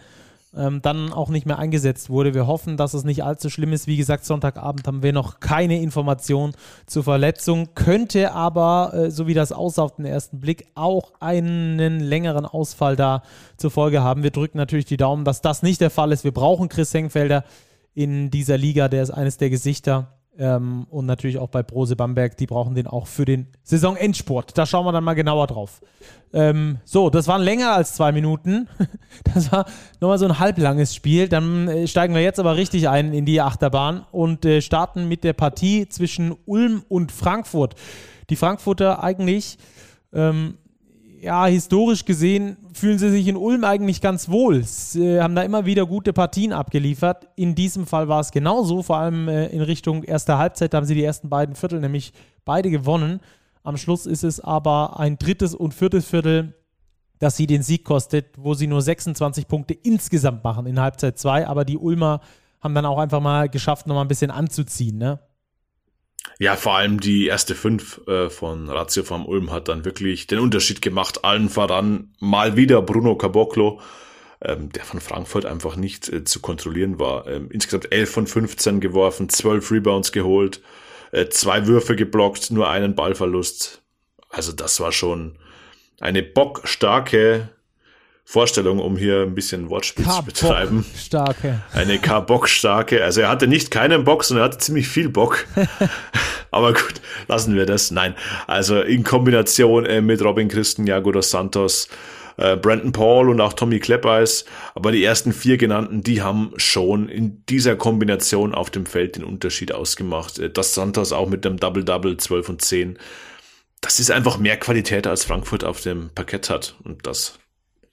[0.57, 2.35] ähm, dann auch nicht mehr eingesetzt wurde.
[2.35, 3.87] Wir hoffen, dass es nicht allzu schlimm ist.
[3.87, 6.53] Wie gesagt, Sonntagabend haben wir noch keine Information
[6.87, 12.01] zur Verletzung, könnte aber, äh, so wie das aussah auf den ersten Blick, auch einen
[12.01, 13.23] längeren Ausfall da
[13.57, 14.23] zur Folge haben.
[14.23, 16.25] Wir drücken natürlich die Daumen, dass das nicht der Fall ist.
[16.25, 17.45] Wir brauchen Chris Hengfelder
[17.95, 22.35] in dieser Liga, der ist eines der Gesichter ähm, und natürlich auch bei Brose Bamberg,
[22.39, 24.57] die brauchen den auch für den Saisonendsport.
[24.57, 25.83] Da schauen wir dann mal genauer drauf.
[26.33, 28.67] Ähm, so, das waren länger als zwei Minuten.
[29.35, 29.67] Das war
[30.01, 31.29] nochmal so ein halblanges Spiel.
[31.29, 35.25] Dann äh, steigen wir jetzt aber richtig ein in die Achterbahn und äh, starten mit
[35.25, 37.75] der Partie zwischen Ulm und Frankfurt.
[38.31, 39.59] Die Frankfurter eigentlich
[40.13, 40.59] ähm,
[41.21, 44.63] ja, historisch gesehen fühlen sie sich in Ulm eigentlich ganz wohl.
[44.63, 47.29] Sie haben da immer wieder gute Partien abgeliefert.
[47.37, 50.73] In diesem Fall war es genauso, vor allem äh, in Richtung erster Halbzeit.
[50.73, 52.13] Da haben sie die ersten beiden Viertel nämlich
[52.45, 53.21] beide gewonnen.
[53.63, 56.55] Am Schluss ist es aber ein drittes und viertes Viertel,
[57.19, 61.47] das sie den Sieg kostet, wo sie nur 26 Punkte insgesamt machen in Halbzeit 2.
[61.47, 62.21] Aber die Ulmer
[62.63, 64.97] haben dann auch einfach mal geschafft, nochmal ein bisschen anzuziehen.
[64.97, 65.21] Ne?
[66.41, 70.39] Ja, vor allem die erste fünf äh, von Ratio vom Ulm hat dann wirklich den
[70.39, 71.23] Unterschied gemacht.
[71.23, 73.79] Allen voran mal wieder Bruno Caboclo,
[74.41, 77.27] ähm, der von Frankfurt einfach nicht äh, zu kontrollieren war.
[77.27, 80.63] Ähm, insgesamt 11 von 15 geworfen, 12 Rebounds geholt,
[81.13, 83.83] äh, zwei Würfe geblockt, nur einen Ballverlust.
[84.31, 85.37] Also das war schon
[86.01, 87.51] eine bockstarke
[88.31, 90.87] Vorstellung, um hier ein bisschen Wortspiel zu betreiben.
[90.97, 91.63] Starke.
[91.73, 93.03] Eine K-Bock-starke.
[93.03, 95.47] Also er hatte nicht keinen Bock, sondern er hatte ziemlich viel Bock.
[96.53, 97.91] Aber gut, lassen wir das.
[97.91, 98.15] Nein.
[98.47, 101.89] Also in Kombination äh, mit Robin Christen, Jago dos Santos,
[102.37, 104.45] äh, Brandon Paul und auch Tommy Kleppeis.
[104.77, 109.25] Aber die ersten vier genannten, die haben schon in dieser Kombination auf dem Feld den
[109.25, 110.39] Unterschied ausgemacht.
[110.39, 112.97] Äh, dos Santos auch mit dem Double-Double 12 und 10.
[113.81, 116.77] Das ist einfach mehr Qualität, als Frankfurt auf dem Parkett hat.
[116.85, 117.40] Und das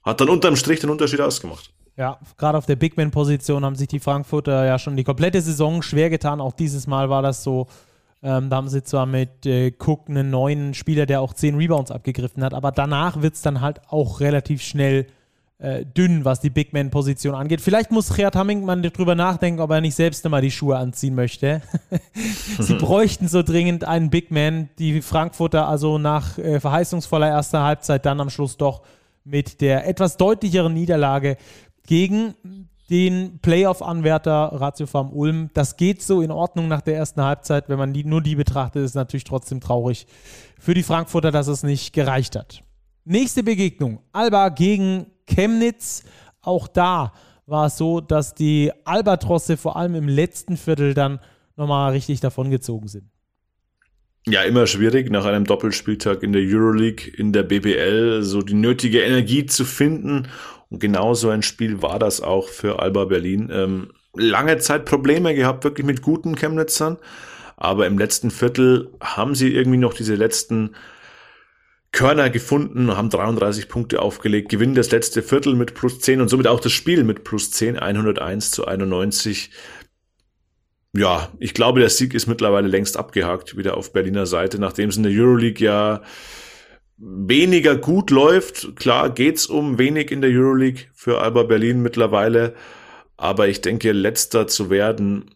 [0.07, 1.69] hat dann unterm Strich den Unterschied ausgemacht.
[1.97, 5.81] Ja, gerade auf der Big Man-Position haben sich die Frankfurter ja schon die komplette Saison
[5.81, 6.41] schwer getan.
[6.41, 7.67] Auch dieses Mal war das so.
[8.23, 11.91] Ähm, da haben sie zwar mit äh, Cook einen neuen Spieler, der auch zehn Rebounds
[11.91, 15.05] abgegriffen hat, aber danach wird es dann halt auch relativ schnell
[15.59, 17.61] äh, dünn, was die Big Man-Position angeht.
[17.61, 21.15] Vielleicht muss Gerd Hamming mal drüber nachdenken, ob er nicht selbst immer die Schuhe anziehen
[21.15, 21.61] möchte.
[22.59, 24.69] sie bräuchten so dringend einen Big Man.
[24.79, 28.81] Die Frankfurter also nach äh, verheißungsvoller erster Halbzeit dann am Schluss doch
[29.27, 31.37] mit der etwas deutlicheren Niederlage
[31.85, 32.33] gegen
[32.89, 35.49] den Playoff-Anwärter Ratio Farm Ulm.
[35.53, 37.67] Das geht so in Ordnung nach der ersten Halbzeit.
[37.67, 40.07] Wenn man die, nur die betrachtet, ist es natürlich trotzdem traurig
[40.57, 42.63] für die Frankfurter, dass es nicht gereicht hat.
[43.03, 43.99] Nächste Begegnung.
[44.13, 46.03] Alba gegen Chemnitz.
[46.41, 47.11] Auch da
[47.45, 51.19] war es so, dass die Albatrosse vor allem im letzten Viertel dann
[51.57, 53.09] nochmal richtig davongezogen sind.
[54.29, 58.99] Ja, immer schwierig, nach einem Doppelspieltag in der Euroleague, in der BBL, so die nötige
[58.99, 60.27] Energie zu finden.
[60.69, 63.49] Und genau so ein Spiel war das auch für Alba Berlin.
[63.53, 66.97] Ähm, lange Zeit Probleme gehabt, wirklich mit guten Chemnitzern.
[67.55, 70.75] Aber im letzten Viertel haben sie irgendwie noch diese letzten
[71.93, 76.47] Körner gefunden, haben 33 Punkte aufgelegt, gewinnen das letzte Viertel mit plus 10 und somit
[76.47, 79.51] auch das Spiel mit plus 10, 101 zu 91
[80.97, 84.97] ja, ich glaube, der Sieg ist mittlerweile längst abgehakt, wieder auf Berliner Seite, nachdem es
[84.97, 86.01] in der Euroleague ja
[86.97, 88.75] weniger gut läuft.
[88.75, 92.55] Klar geht's um wenig in der Euroleague für Alba Berlin mittlerweile,
[93.15, 95.35] aber ich denke, letzter zu werden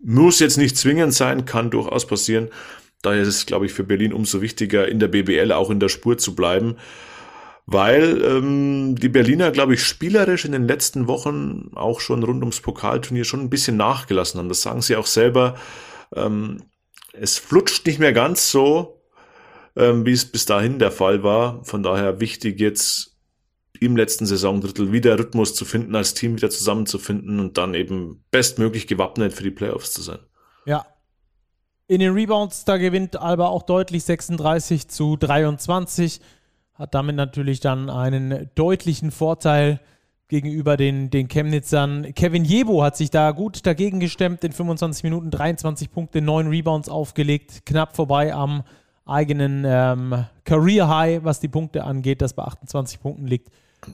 [0.00, 2.48] muss jetzt nicht zwingend sein, kann durchaus passieren.
[3.02, 5.88] Daher ist es, glaube ich, für Berlin umso wichtiger, in der BBL auch in der
[5.88, 6.76] Spur zu bleiben
[7.66, 12.60] weil ähm, die Berliner, glaube ich, spielerisch in den letzten Wochen auch schon rund ums
[12.60, 14.48] Pokalturnier schon ein bisschen nachgelassen haben.
[14.48, 15.56] Das sagen sie auch selber.
[16.14, 16.62] Ähm,
[17.12, 19.02] es flutscht nicht mehr ganz so,
[19.74, 21.64] ähm, wie es bis dahin der Fall war.
[21.64, 23.16] Von daher wichtig jetzt
[23.80, 28.86] im letzten Saisondrittel wieder Rhythmus zu finden, als Team wieder zusammenzufinden und dann eben bestmöglich
[28.86, 30.20] gewappnet für die Playoffs zu sein.
[30.64, 30.86] Ja.
[31.88, 36.20] In den Rebounds, da gewinnt Alba auch deutlich 36 zu 23
[36.78, 39.80] hat damit natürlich dann einen deutlichen Vorteil
[40.28, 42.12] gegenüber den, den Chemnitzern.
[42.14, 46.88] Kevin Jebo hat sich da gut dagegen gestemmt, in 25 Minuten 23 Punkte, 9 Rebounds
[46.88, 48.64] aufgelegt, knapp vorbei am
[49.04, 53.50] eigenen ähm, Career High, was die Punkte angeht, das bei 28 Punkten liegt.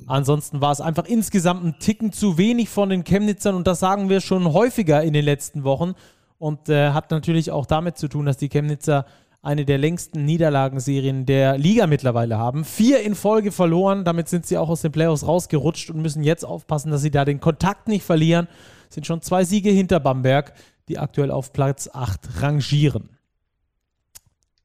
[0.07, 4.09] Ansonsten war es einfach insgesamt ein Ticken zu wenig von den Chemnitzern und das sagen
[4.09, 5.95] wir schon häufiger in den letzten Wochen
[6.39, 9.05] und äh, hat natürlich auch damit zu tun, dass die Chemnitzer
[9.43, 12.65] eine der längsten Niederlagenserien der Liga mittlerweile haben.
[12.65, 16.45] Vier in Folge verloren, damit sind sie auch aus den Playoffs rausgerutscht und müssen jetzt
[16.45, 18.47] aufpassen, dass sie da den Kontakt nicht verlieren.
[18.89, 20.53] Sind schon zwei Siege hinter Bamberg,
[20.89, 23.11] die aktuell auf Platz 8 rangieren.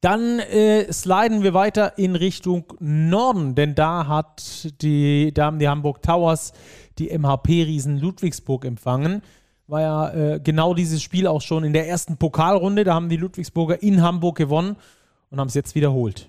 [0.00, 5.68] Dann äh, sliden wir weiter in Richtung Norden, denn da hat die, da haben die
[5.68, 6.52] Hamburg Towers
[7.00, 9.22] die MHP-Riesen Ludwigsburg empfangen
[9.68, 12.84] war ja äh, genau dieses Spiel auch schon in der ersten Pokalrunde.
[12.84, 14.76] Da haben die Ludwigsburger in Hamburg gewonnen
[15.30, 16.28] und haben es jetzt wiederholt.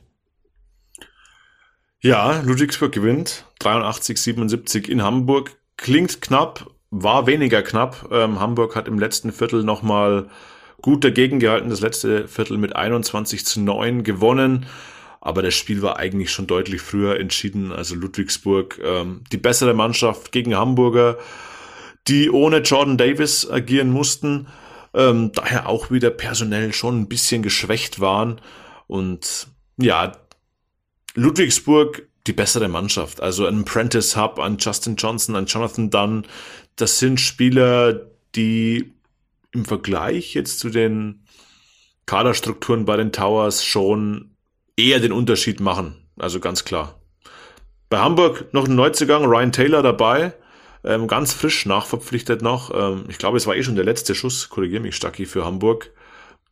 [2.02, 5.58] Ja, Ludwigsburg gewinnt 83, 77 in Hamburg.
[5.78, 8.10] Klingt knapp, war weniger knapp.
[8.12, 10.30] Ähm, Hamburg hat im letzten Viertel nochmal
[10.82, 11.70] gut dagegen gehalten.
[11.70, 14.66] Das letzte Viertel mit 21 zu 9 gewonnen.
[15.22, 17.72] Aber das Spiel war eigentlich schon deutlich früher entschieden.
[17.74, 21.18] Also Ludwigsburg, ähm, die bessere Mannschaft gegen Hamburger
[22.08, 24.48] die ohne Jordan Davis agieren mussten,
[24.94, 28.42] ähm, daher auch wieder personell schon ein bisschen geschwächt waren.
[28.88, 29.48] Und
[29.78, 30.14] ja,
[31.14, 33.22] Ludwigsburg die bessere Mannschaft.
[33.22, 36.26] Also ein Prentice Hub, ein Justin Johnson, ein Jonathan Dunn,
[36.76, 38.94] das sind Spieler, die
[39.52, 41.24] im Vergleich jetzt zu den
[42.06, 44.32] Kaderstrukturen bei den Towers schon
[44.78, 45.96] eher den Unterschied machen.
[46.18, 47.00] Also ganz klar.
[47.90, 50.34] Bei Hamburg noch ein Neuzugang, Ryan Taylor dabei.
[50.84, 52.74] Ähm, ganz frisch nachverpflichtet noch.
[52.74, 55.92] Ähm, ich glaube, es war eh schon der letzte Schuss, korrigiere mich, Stacki, für Hamburg.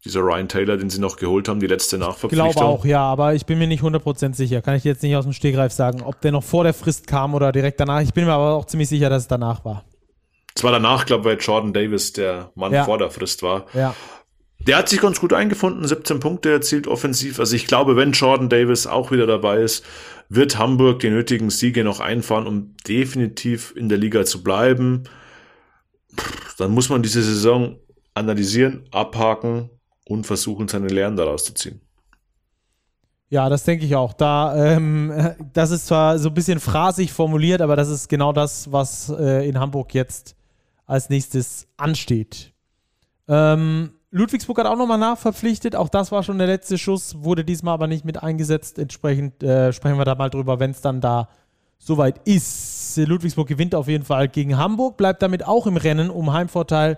[0.05, 2.49] Dieser Ryan Taylor, den sie noch geholt haben, die letzte Nachverpflichtung.
[2.49, 4.61] Ich glaube auch, ja, aber ich bin mir nicht 100% sicher.
[4.61, 7.33] Kann ich jetzt nicht aus dem Stegreif sagen, ob der noch vor der Frist kam
[7.33, 8.01] oder direkt danach.
[8.01, 9.83] Ich bin mir aber auch ziemlich sicher, dass es danach war.
[10.55, 12.83] Es war danach, glaube ich, weil Jordan Davis der Mann ja.
[12.83, 13.65] vor der Frist war.
[13.73, 13.95] Ja.
[14.59, 17.39] Der hat sich ganz gut eingefunden, 17 Punkte erzielt offensiv.
[17.39, 19.85] Also ich glaube, wenn Jordan Davis auch wieder dabei ist,
[20.29, 25.03] wird Hamburg die nötigen Siege noch einfahren, um definitiv in der Liga zu bleiben.
[26.57, 27.77] Dann muss man diese Saison
[28.13, 29.69] analysieren, abhaken
[30.05, 31.81] und versuchen, seine Lehren daraus zu ziehen.
[33.29, 34.13] Ja, das denke ich auch.
[34.13, 35.11] Da, ähm,
[35.53, 39.47] das ist zwar so ein bisschen phrasig formuliert, aber das ist genau das, was äh,
[39.47, 40.35] in Hamburg jetzt
[40.85, 42.53] als nächstes ansteht.
[43.27, 45.75] Ähm, Ludwigsburg hat auch nochmal nachverpflichtet.
[45.75, 48.79] Auch das war schon der letzte Schuss, wurde diesmal aber nicht mit eingesetzt.
[48.79, 51.27] Entsprechend äh, sprechen wir da mal drüber, wenn es dann da
[51.77, 52.97] soweit ist.
[52.97, 56.97] Ludwigsburg gewinnt auf jeden Fall gegen Hamburg, bleibt damit auch im Rennen um Heimvorteil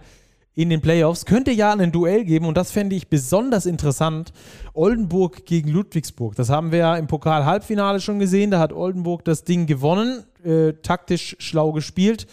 [0.54, 1.26] in den Playoffs.
[1.26, 4.32] Könnte ja ein Duell geben und das fände ich besonders interessant.
[4.74, 6.36] Oldenburg gegen Ludwigsburg.
[6.36, 8.52] Das haben wir ja im Pokal-Halbfinale schon gesehen.
[8.52, 12.28] Da hat Oldenburg das Ding gewonnen, äh, taktisch schlau gespielt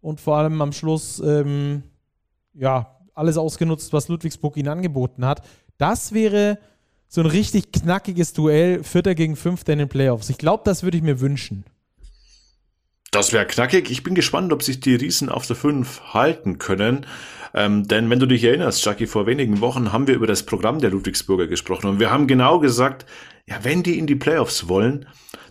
[0.00, 1.82] und vor allem am Schluss ähm,
[2.54, 5.42] ja, alles ausgenutzt, was Ludwigsburg ihnen angeboten hat.
[5.78, 6.58] Das wäre
[7.08, 10.30] so ein richtig knackiges Duell, Vierter gegen Fünfter in den Playoffs.
[10.30, 11.64] Ich glaube, das würde ich mir wünschen.
[13.10, 13.90] Das wäre knackig.
[13.90, 17.06] Ich bin gespannt, ob sich die Riesen auf der 5 halten können.
[17.54, 20.80] Ähm, denn wenn du dich erinnerst, Jackie, vor wenigen Wochen haben wir über das Programm
[20.80, 23.06] der Ludwigsburger gesprochen und wir haben genau gesagt,
[23.46, 25.06] ja, wenn die in die Playoffs wollen,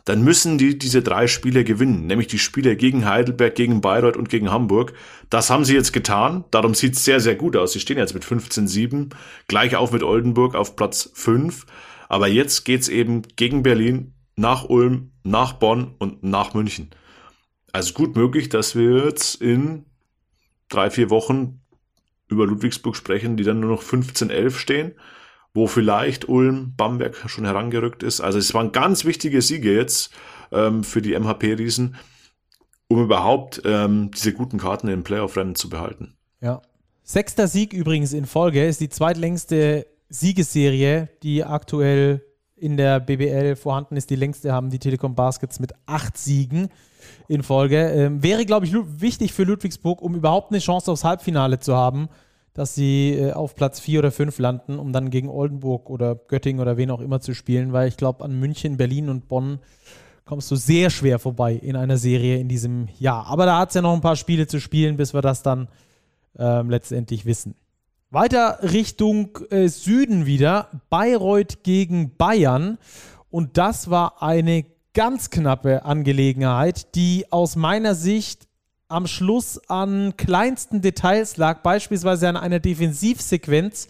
[0.06, 4.30] dann müssen die diese drei Spiele gewinnen, nämlich die Spiele gegen Heidelberg, gegen Bayreuth und
[4.30, 4.94] gegen Hamburg.
[5.30, 6.44] Das haben sie jetzt getan.
[6.52, 7.72] Darum sieht es sehr, sehr gut aus.
[7.72, 9.14] Sie stehen jetzt mit 15-7,
[9.48, 11.66] gleich auf mit Oldenburg auf Platz 5.
[12.10, 16.90] Aber jetzt geht's eben gegen Berlin, nach Ulm, nach Bonn und nach München.
[17.72, 19.86] Also gut möglich, dass wir jetzt in
[20.70, 21.62] drei, vier Wochen
[22.28, 24.92] über Ludwigsburg sprechen, die dann nur noch 15-11 stehen,
[25.54, 28.22] wo vielleicht Ulm, Bamberg schon herangerückt ist.
[28.22, 30.12] Also es waren ganz wichtige Siege jetzt
[30.52, 31.96] ähm, für die MHP-Riesen,
[32.88, 36.16] um überhaupt ähm, diese guten Karten im Playoff-Rennen zu behalten.
[36.42, 36.62] Ja.
[37.04, 42.24] Sechster Sieg übrigens in Folge ist die zweitlängste Siegesserie, die aktuell
[42.56, 44.10] in der BBL vorhanden ist.
[44.10, 46.70] Die längste haben die Telekom Baskets mit acht Siegen
[47.28, 47.90] in Folge.
[47.90, 52.08] Ähm, wäre, glaube ich, wichtig für Ludwigsburg, um überhaupt eine Chance aufs Halbfinale zu haben,
[52.54, 56.62] dass sie äh, auf Platz 4 oder 5 landen, um dann gegen Oldenburg oder Göttingen
[56.62, 59.60] oder wen auch immer zu spielen, weil ich glaube, an München, Berlin und Bonn
[60.26, 63.28] kommst du sehr schwer vorbei in einer Serie in diesem Jahr.
[63.28, 65.68] Aber da hat es ja noch ein paar Spiele zu spielen, bis wir das dann
[66.38, 67.56] ähm, letztendlich wissen.
[68.10, 70.70] Weiter Richtung äh, Süden wieder.
[70.90, 72.78] Bayreuth gegen Bayern.
[73.32, 78.48] Und das war eine ganz knappe Angelegenheit, die aus meiner Sicht
[78.88, 83.88] am Schluss an kleinsten Details lag, beispielsweise an einer Defensivsequenz,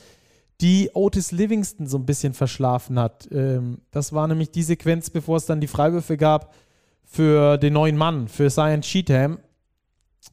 [0.62, 3.28] die Otis Livingston so ein bisschen verschlafen hat.
[3.32, 6.54] Ähm, das war nämlich die Sequenz, bevor es dann die Freiwürfe gab
[7.04, 9.40] für den neuen Mann, für Silent Cheatham,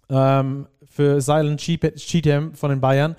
[0.09, 3.17] ähm, für Silent Cheatham von den Bayern.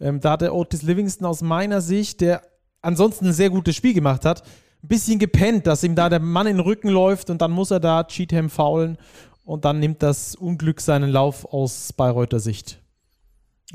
[0.00, 2.42] Ähm, da hatte Otis Livingston aus meiner Sicht, der
[2.80, 4.42] ansonsten ein sehr gutes Spiel gemacht hat,
[4.82, 7.70] ein bisschen gepennt, dass ihm da der Mann in den Rücken läuft und dann muss
[7.70, 8.98] er da Cheatham faulen
[9.44, 12.80] und dann nimmt das Unglück seinen Lauf aus Bayreuther Sicht.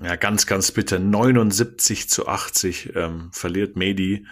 [0.02, 1.00] Ja, ganz, ganz bitter.
[1.00, 4.26] 79 zu 80 ähm, verliert Medi.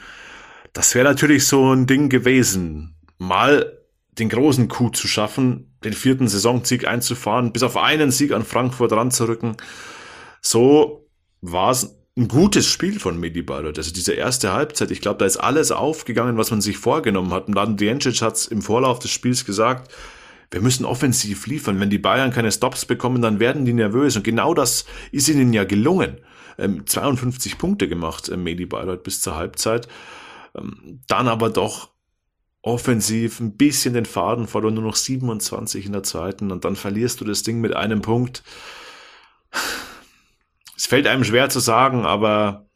[0.74, 3.80] Das wäre natürlich so ein Ding gewesen, mal
[4.12, 8.92] den großen Coup zu schaffen, den vierten Saisonsieg einzufahren, bis auf einen Sieg an Frankfurt
[8.92, 9.58] ranzurücken.
[10.42, 11.08] So
[11.42, 13.78] war es ein gutes Spiel von Medi Bayreuth.
[13.78, 17.48] Also diese erste Halbzeit, ich glaube, da ist alles aufgegangen, was man sich vorgenommen hat.
[17.48, 19.92] Und dann Diencic hat es im Vorlauf des Spiels gesagt,
[20.52, 21.80] wir müssen offensiv liefern.
[21.80, 24.16] Wenn die Bayern keine Stops bekommen, dann werden die nervös.
[24.16, 26.18] Und genau das ist ihnen ja gelungen.
[26.58, 29.88] Ähm, 52 Punkte gemacht, äh, Medi Bayreuth bis zur Halbzeit.
[30.56, 31.90] Ähm, dann aber doch
[32.62, 36.52] offensiv ein bisschen den Faden verloren, nur noch 27 in der zweiten.
[36.52, 38.44] Und dann verlierst du das Ding mit einem Punkt
[40.76, 42.70] es fällt einem schwer zu sagen, aber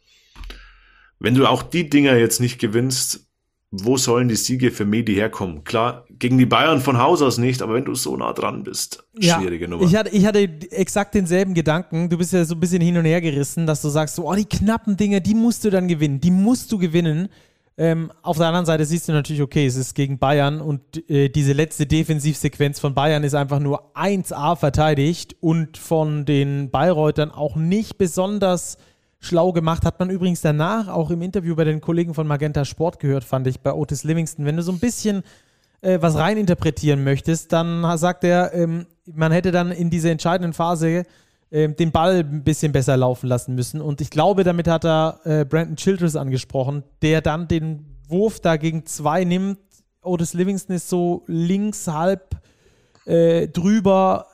[1.20, 3.29] wenn du auch die Dinger jetzt nicht gewinnst,
[3.72, 5.64] wo sollen die Siege für Medi herkommen?
[5.64, 9.04] Klar, gegen die Bayern von Haus aus nicht, aber wenn du so nah dran bist,
[9.20, 9.84] schwierige ja, Nummer.
[9.84, 10.40] Ich hatte, ich hatte
[10.72, 12.10] exakt denselben Gedanken.
[12.10, 14.34] Du bist ja so ein bisschen hin und her gerissen, dass du sagst, so, oh,
[14.34, 16.20] die knappen Dinge, die musst du dann gewinnen.
[16.20, 17.30] Die musst du gewinnen.
[17.78, 21.30] Ähm, auf der anderen Seite siehst du natürlich, okay, es ist gegen Bayern und äh,
[21.30, 27.56] diese letzte Defensivsequenz von Bayern ist einfach nur 1A verteidigt und von den Bayreutern auch
[27.56, 28.78] nicht besonders
[29.20, 29.86] schlau gemacht.
[29.86, 33.48] Hat man übrigens danach auch im Interview bei den Kollegen von Magenta Sport gehört, fand
[33.48, 34.46] ich, bei Otis Livingston.
[34.46, 35.24] Wenn du so ein bisschen
[35.82, 41.04] äh, was reininterpretieren möchtest, dann sagt er, ähm, man hätte dann in dieser entscheidenden Phase
[41.52, 43.82] äh, den Ball ein bisschen besser laufen lassen müssen.
[43.82, 48.58] Und ich glaube, damit hat er äh, Brandon Childress angesprochen, der dann den Wurf da
[48.58, 49.60] gegen zwei nimmt.
[50.02, 52.38] Otis Livingston ist so links halb
[53.06, 54.28] äh, drüber,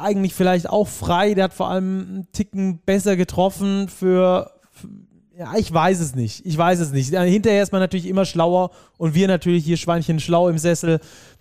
[0.00, 1.34] eigentlich vielleicht auch frei.
[1.34, 4.88] Der hat vor allem einen Ticken besser getroffen für, für
[5.40, 6.44] ja, ich weiß es nicht.
[6.44, 7.14] Ich weiß es nicht.
[7.14, 11.00] Hinterher ist man natürlich immer schlauer und wir natürlich hier Schweinchen schlau im Sessel,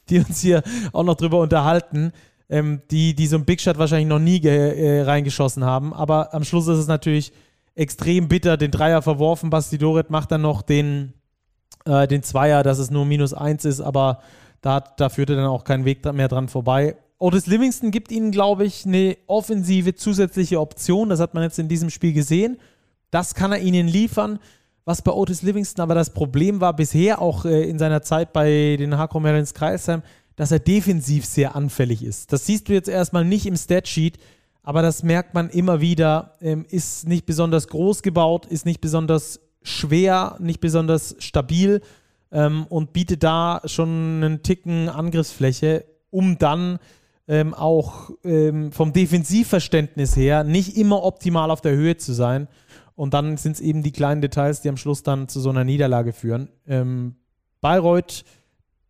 [0.09, 2.13] die uns hier auch noch drüber unterhalten,
[2.47, 5.93] ähm, die, die so ein Big Shot wahrscheinlich noch nie äh, reingeschossen haben.
[5.93, 7.33] Aber am Schluss ist es natürlich
[7.75, 9.49] extrem bitter, den Dreier verworfen.
[9.49, 11.13] Basti Doret macht dann noch den,
[11.85, 14.19] äh, den Zweier, dass es nur minus eins ist, aber
[14.61, 16.95] da, da führte dann auch kein Weg mehr dran vorbei.
[17.19, 21.09] Otis Livingston gibt ihnen, glaube ich, eine offensive zusätzliche Option.
[21.09, 22.57] Das hat man jetzt in diesem Spiel gesehen.
[23.11, 24.39] Das kann er ihnen liefern.
[24.85, 28.75] Was bei Otis Livingston aber das Problem war bisher auch äh, in seiner Zeit bei
[28.79, 30.01] den Hakro Merlins Kreisheim,
[30.35, 32.31] dass er defensiv sehr anfällig ist.
[32.31, 34.17] Das siehst du jetzt erstmal nicht im Statsheet,
[34.63, 36.35] aber das merkt man immer wieder.
[36.41, 41.81] Ähm, ist nicht besonders groß gebaut, ist nicht besonders schwer, nicht besonders stabil
[42.31, 46.79] ähm, und bietet da schon einen Ticken Angriffsfläche, um dann
[47.29, 52.47] ähm, auch ähm, vom Defensivverständnis her nicht immer optimal auf der Höhe zu sein.
[52.95, 55.63] Und dann sind es eben die kleinen Details, die am Schluss dann zu so einer
[55.63, 56.49] Niederlage führen.
[56.67, 57.15] Ähm,
[57.61, 58.25] Bayreuth,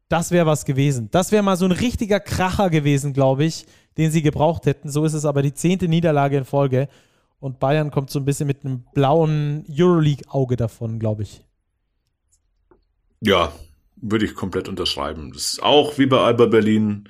[0.07, 1.09] das wäre was gewesen.
[1.11, 3.65] Das wäre mal so ein richtiger Kracher gewesen, glaube ich,
[3.97, 4.89] den sie gebraucht hätten.
[4.89, 6.87] So ist es aber die zehnte Niederlage in Folge.
[7.41, 11.43] Und Bayern kommt so ein bisschen mit einem blauen Euroleague-Auge davon, glaube ich.
[13.19, 13.51] Ja,
[13.97, 15.31] würde ich komplett unterschreiben.
[15.33, 17.09] Das ist auch wie bei Alba Berlin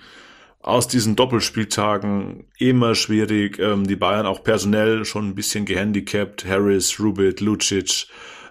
[0.62, 3.60] aus diesen Doppelspieltagen immer schwierig.
[3.60, 6.46] Ähm, die Bayern auch personell schon ein bisschen gehandicapt.
[6.46, 8.08] Harris, Rubit, Lucic,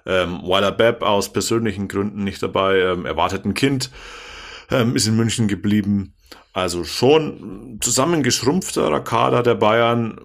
[0.06, 2.78] ähm, Weiler Bepp aus persönlichen Gründen nicht dabei.
[2.78, 3.90] Ähm, erwartet ein Kind,
[4.70, 6.14] ähm, ist in München geblieben.
[6.52, 10.20] Also schon zusammengeschrumpfterer Kader der Bayern.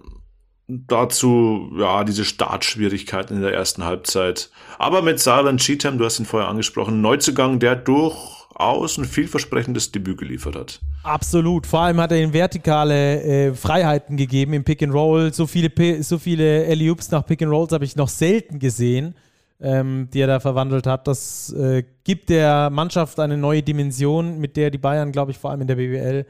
[0.66, 4.50] Dazu, ja, diese Startschwierigkeiten in der ersten Halbzeit.
[4.78, 9.92] Aber mit Silent Cheatham, du hast ihn vorher angesprochen, Neuzugang, der durch aus ein vielversprechendes
[9.92, 10.80] Debüt geliefert hat.
[11.02, 11.66] Absolut.
[11.66, 15.32] Vor allem hat er ihm vertikale äh, Freiheiten gegeben im Pick and Roll.
[15.32, 19.14] So viele, P so viele alley nach Pick and Rolls habe ich noch selten gesehen,
[19.60, 21.06] ähm, die er da verwandelt hat.
[21.08, 25.50] Das äh, gibt der Mannschaft eine neue Dimension, mit der die Bayern, glaube ich, vor
[25.50, 26.26] allem in der BWL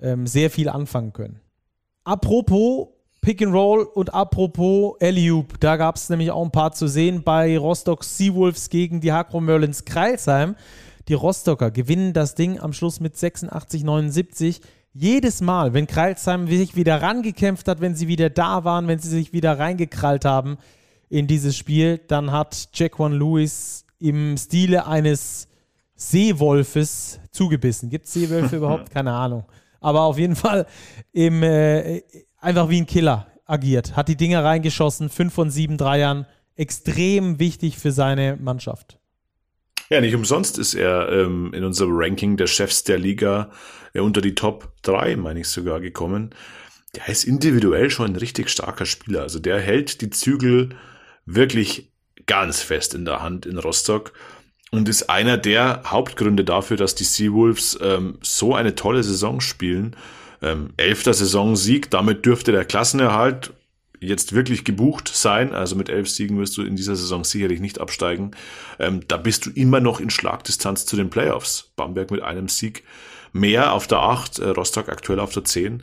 [0.00, 1.40] ähm, sehr viel anfangen können.
[2.04, 2.88] Apropos
[3.22, 7.22] Pick and Roll und apropos alley da gab es nämlich auch ein paar zu sehen
[7.22, 10.56] bei Rostock Seawolves gegen die Hakro Merlins Kreilsheim.
[11.08, 14.60] Die Rostocker gewinnen das Ding am Schluss mit 86, 79.
[14.94, 19.08] Jedes Mal, wenn Kreilsheim sich wieder rangekämpft hat, wenn sie wieder da waren, wenn sie
[19.08, 20.58] sich wieder reingekrallt haben
[21.08, 25.48] in dieses Spiel, dann hat Jaquan Lewis im Stile eines
[25.94, 27.88] Seewolfes zugebissen.
[27.88, 28.90] Gibt es Seewölfe überhaupt?
[28.90, 29.44] Keine Ahnung.
[29.80, 30.66] Aber auf jeden Fall
[31.12, 32.02] im, äh,
[32.38, 33.96] einfach wie ein Killer agiert.
[33.96, 36.26] Hat die Dinger reingeschossen, 5 von 7 Dreiern.
[36.54, 38.98] Extrem wichtig für seine Mannschaft.
[39.92, 43.50] Ja, nicht umsonst ist er ähm, in unserem Ranking der Chefs der Liga
[43.92, 46.30] äh, unter die Top 3, meine ich sogar, gekommen.
[46.96, 49.20] Der ist individuell schon ein richtig starker Spieler.
[49.20, 50.70] Also der hält die Zügel
[51.26, 51.92] wirklich
[52.24, 54.14] ganz fest in der Hand in Rostock
[54.70, 59.94] und ist einer der Hauptgründe dafür, dass die Seawolves ähm, so eine tolle Saison spielen.
[60.40, 63.52] Ähm, elfter Saisonsieg, damit dürfte der Klassenerhalt
[64.02, 67.80] jetzt wirklich gebucht sein, also mit elf Siegen wirst du in dieser Saison sicherlich nicht
[67.80, 68.32] absteigen,
[68.78, 71.72] ähm, da bist du immer noch in Schlagdistanz zu den Playoffs.
[71.76, 72.84] Bamberg mit einem Sieg
[73.32, 75.82] mehr auf der 8, äh, Rostock aktuell auf der 10.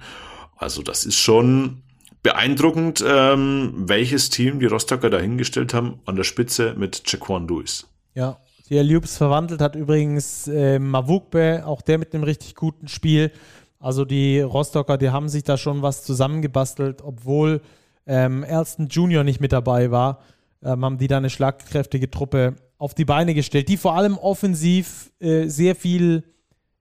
[0.58, 1.82] Also das ist schon
[2.22, 7.88] beeindruckend, ähm, welches Team die Rostocker dahingestellt haben an der Spitze mit Jaquan Lewis.
[8.14, 8.38] Ja,
[8.70, 13.32] die Lubes verwandelt hat übrigens äh, Mavukbe, auch der mit einem richtig guten Spiel.
[13.80, 17.62] Also die Rostocker, die haben sich da schon was zusammengebastelt, obwohl
[18.06, 20.20] ähm, Elston Junior nicht mit dabei war,
[20.64, 25.12] ähm, haben die da eine schlagkräftige Truppe auf die Beine gestellt, die vor allem offensiv
[25.20, 26.24] äh, sehr viel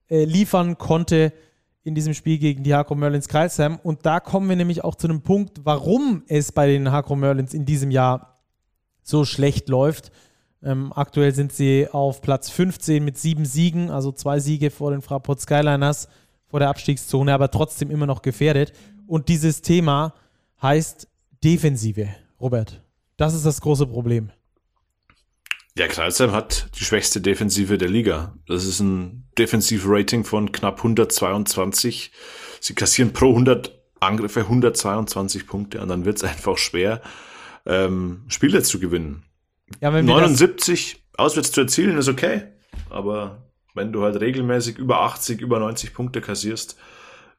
[0.09, 1.33] äh, liefern konnte
[1.83, 3.79] in diesem Spiel gegen die Hakro Merlins Kreisheim.
[3.81, 7.53] Und da kommen wir nämlich auch zu einem Punkt, warum es bei den Hakro Merlins
[7.53, 8.35] in diesem Jahr
[9.01, 10.11] so schlecht läuft.
[10.61, 15.01] Ähm, aktuell sind sie auf Platz 15 mit sieben Siegen, also zwei Siege vor den
[15.01, 16.09] Fraport Skyliners,
[16.47, 18.73] vor der Abstiegszone, aber trotzdem immer noch gefährdet.
[19.07, 20.13] Und dieses Thema
[20.61, 21.07] heißt
[21.43, 22.09] Defensive,
[22.41, 22.81] Robert.
[23.15, 24.31] Das ist das große Problem.
[25.77, 28.35] Ja, Kreisheim hat die schwächste Defensive der Liga.
[28.47, 32.11] Das ist ein Defensiv-Rating von knapp 122.
[32.59, 37.01] Sie kassieren pro 100 Angriffe 122 Punkte und dann wird es einfach schwer,
[37.65, 39.23] ähm, Spiele zu gewinnen.
[39.79, 42.43] Ja, 79 auswärts zu erzielen ist okay,
[42.89, 46.77] aber wenn du halt regelmäßig über 80, über 90 Punkte kassierst,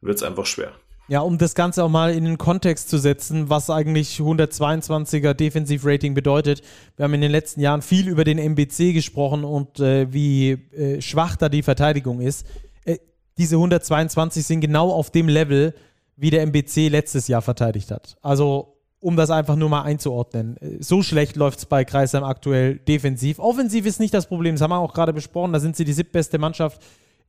[0.01, 0.73] wird es einfach schwer.
[1.11, 6.15] Ja, um das Ganze auch mal in den Kontext zu setzen, was eigentlich 122er Defensivrating
[6.15, 6.63] bedeutet.
[6.95, 11.01] Wir haben in den letzten Jahren viel über den MBC gesprochen und äh, wie äh,
[11.01, 12.47] schwach da die Verteidigung ist.
[12.85, 12.99] Äh,
[13.39, 15.75] diese 122 sind genau auf dem Level,
[16.15, 18.17] wie der MBC letztes Jahr verteidigt hat.
[18.23, 20.59] Also, um das einfach nur mal einzuordnen.
[20.59, 23.41] Äh, so schlecht läuft es bei Kreisheim aktuell defensiv.
[23.41, 25.53] Offensiv ist nicht das Problem, das haben wir auch gerade besprochen.
[25.53, 26.81] Da sind sie die siebtbeste Mannschaft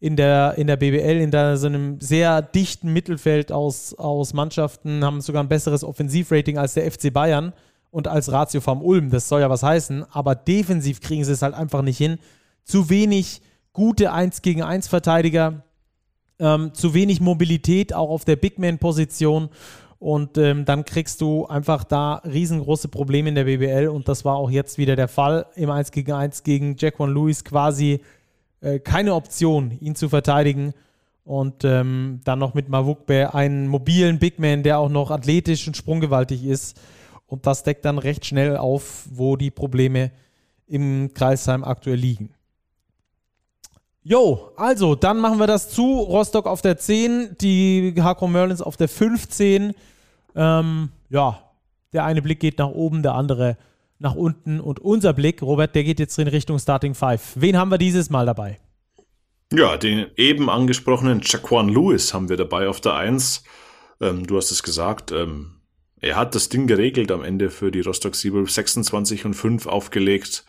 [0.02, 5.06] in der, in der BBL, in der, so einem sehr dichten Mittelfeld aus, aus Mannschaften,
[5.06, 7.54] haben sogar ein besseres Offensivrating als der FC Bayern
[7.92, 9.12] und als Ratio vom Ulm.
[9.12, 12.18] Das soll ja was heißen, aber defensiv kriegen sie es halt einfach nicht hin.
[12.64, 13.44] Zu wenig
[13.74, 15.66] gute 1 gegen 1 Verteidiger,
[16.40, 19.50] ähm, zu wenig Mobilität auch auf der Big Man-Position.
[20.00, 23.88] Und ähm, dann kriegst du einfach da riesengroße Probleme in der BBL.
[23.88, 27.44] Und das war auch jetzt wieder der Fall im 1 gegen 1 gegen Jaquan Lewis
[27.44, 28.02] quasi
[28.62, 30.74] äh, keine Option, ihn zu verteidigen.
[31.24, 35.78] Und ähm, dann noch mit Mavukbe einen mobilen Big Man, der auch noch athletisch und
[35.78, 36.80] sprunggewaltig ist.
[37.28, 40.12] Und das deckt dann recht schnell auf, wo die Probleme
[40.68, 42.34] im Kreisheim aktuell liegen.
[44.04, 46.00] Jo, also, dann machen wir das zu.
[46.00, 49.74] Rostock auf der 10, die Hakro Merlins auf der 15.
[50.36, 51.40] Ähm, ja,
[51.94, 53.71] der eine Blick geht nach oben, der andere nach
[54.10, 54.60] unten.
[54.60, 57.34] Und unser Blick, Robert, der geht jetzt in Richtung Starting Five.
[57.36, 58.60] Wen haben wir dieses Mal dabei?
[59.54, 63.44] Ja, den eben angesprochenen Jaquan Lewis haben wir dabei auf der 1.
[64.00, 65.62] Ähm, du hast es gesagt, ähm,
[66.00, 70.46] er hat das Ding geregelt am Ende für die Rostock Siebel 26 und 5 aufgelegt.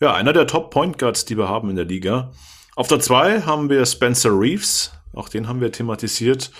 [0.00, 2.32] Ja, einer der Top Point Guards, die wir haben in der Liga.
[2.74, 6.50] Auf der 2 haben wir Spencer Reeves, auch den haben wir thematisiert.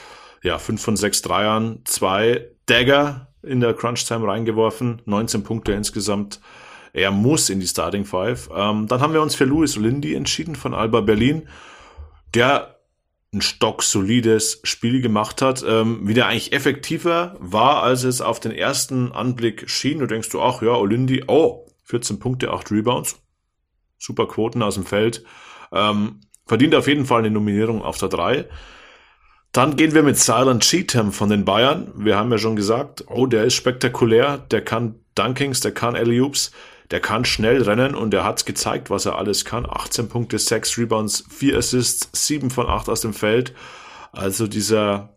[0.43, 6.41] Ja, 5 von 6 Dreiern, 2 Dagger, in der Crunch-Time reingeworfen, 19 Punkte insgesamt.
[6.93, 8.51] Er muss in die Starting Five.
[8.55, 11.49] Ähm, dann haben wir uns für Louis Lindy entschieden von Alba Berlin,
[12.35, 12.77] der
[13.33, 19.13] ein stocksolides Spiel gemacht hat, ähm, wieder eigentlich effektiver war, als es auf den ersten
[19.13, 20.01] Anblick schien.
[20.01, 23.23] Du denkst du, ach ja, Olindi, oh, 14 Punkte, 8 Rebounds.
[23.99, 25.25] Super Quoten aus dem Feld.
[25.73, 28.49] Ähm, verdient auf jeden Fall eine Nominierung auf der 3.
[29.53, 31.91] Dann gehen wir mit Silent Cheatham von den Bayern.
[31.97, 36.53] Wir haben ja schon gesagt, oh, der ist spektakulär, der kann Dunkings, der kann Alley-Oops,
[36.93, 39.67] der kann schnell rennen und er hat's gezeigt, was er alles kann.
[39.69, 43.53] 18 Punkte, 6 Rebounds, 4 Assists, 7 von 8 aus dem Feld.
[44.13, 45.17] Also dieser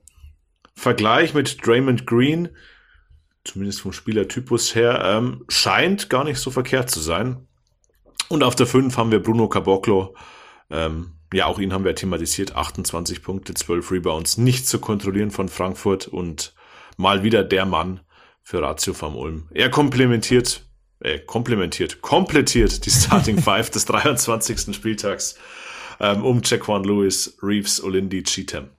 [0.75, 2.49] Vergleich mit Draymond Green,
[3.43, 7.47] zumindest vom Spielertypus her, ähm, scheint gar nicht so verkehrt zu sein.
[8.29, 10.15] Und auf der 5 haben wir Bruno Caboclo,
[10.71, 12.55] ähm, ja, auch ihn haben wir thematisiert.
[12.55, 16.53] 28 Punkte, 12 Rebounds, nicht zu kontrollieren von Frankfurt und
[16.97, 18.01] mal wieder der Mann
[18.41, 19.47] für Ratio vom Ulm.
[19.51, 20.63] Er komplementiert,
[20.99, 24.75] äh, komplementiert, komplettiert die Starting Five des 23.
[24.75, 25.37] Spieltags
[25.99, 28.69] ähm, um Jaquan Lewis, Reeves, Olindi, Cheatham.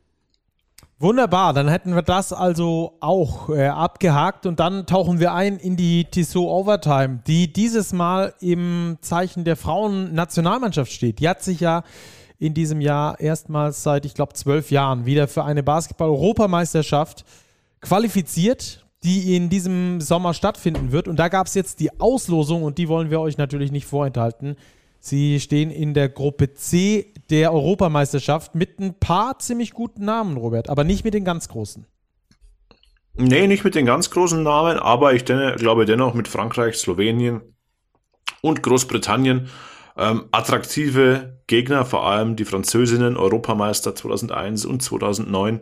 [1.00, 5.76] Wunderbar, dann hätten wir das also auch äh, abgehakt und dann tauchen wir ein in
[5.76, 11.18] die Tissot Overtime, die dieses Mal im Zeichen der Frauen-Nationalmannschaft steht.
[11.18, 11.82] Die hat sich ja
[12.38, 17.24] in diesem Jahr erstmals seit, ich glaube, zwölf Jahren wieder für eine Basketball-Europameisterschaft
[17.80, 21.08] qualifiziert, die in diesem Sommer stattfinden wird.
[21.08, 24.56] Und da gab es jetzt die Auslosung und die wollen wir euch natürlich nicht vorenthalten.
[24.98, 30.70] Sie stehen in der Gruppe C der Europameisterschaft mit ein paar ziemlich guten Namen, Robert,
[30.70, 31.86] aber nicht mit den ganz großen.
[33.16, 37.42] Nee, nicht mit den ganz großen Namen, aber ich denke, glaube dennoch mit Frankreich, Slowenien
[38.40, 39.48] und Großbritannien
[39.96, 45.60] ähm, attraktive Gegner, vor allem die Französinnen, Europameister 2001 und 2009,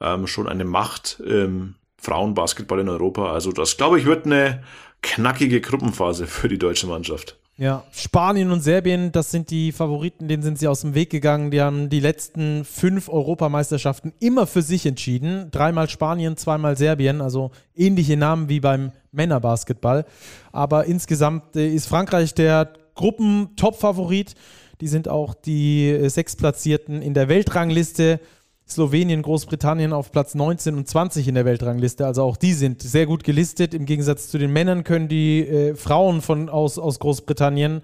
[0.00, 3.32] ähm, schon eine Macht im Frauenbasketball in Europa.
[3.32, 4.62] Also das, glaube ich, wird eine
[5.02, 7.36] knackige Gruppenphase für die deutsche Mannschaft.
[7.58, 11.50] Ja, Spanien und Serbien, das sind die Favoriten, denen sind sie aus dem Weg gegangen.
[11.50, 15.50] Die haben die letzten fünf Europameisterschaften immer für sich entschieden.
[15.52, 20.04] Dreimal Spanien, zweimal Serbien, also ähnliche Namen wie beim Männerbasketball.
[20.52, 24.34] Aber insgesamt äh, ist Frankreich der Gruppen-Top-Favorit.
[24.80, 28.20] Die sind auch die äh, Sechstplatzierten in der Weltrangliste.
[28.68, 32.04] Slowenien, Großbritannien auf Platz 19 und 20 in der Weltrangliste.
[32.04, 33.74] Also auch die sind sehr gut gelistet.
[33.74, 37.82] Im Gegensatz zu den Männern können die äh, Frauen von, aus, aus Großbritannien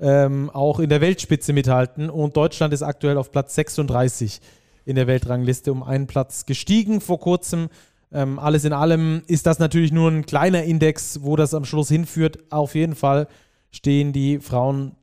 [0.00, 2.10] ähm, auch in der Weltspitze mithalten.
[2.10, 4.40] Und Deutschland ist aktuell auf Platz 36
[4.84, 7.68] in der Weltrangliste, um einen Platz gestiegen vor kurzem.
[8.12, 11.88] Ähm, alles in allem ist das natürlich nur ein kleiner Index, wo das am Schluss
[11.88, 12.38] hinführt.
[12.50, 13.28] Auf jeden Fall
[13.70, 14.96] stehen die Frauen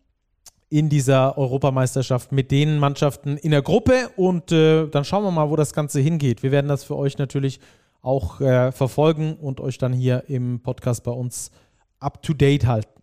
[0.72, 5.50] in dieser Europameisterschaft mit den Mannschaften in der Gruppe und äh, dann schauen wir mal,
[5.50, 6.44] wo das Ganze hingeht.
[6.44, 7.60] Wir werden das für euch natürlich
[8.02, 11.52] auch äh, verfolgen und euch dann hier im Podcast bei uns
[12.00, 13.02] up to date halten.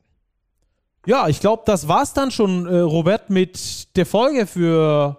[1.05, 5.19] Ja, ich glaube, das war es dann schon, äh, Robert, mit der Folge für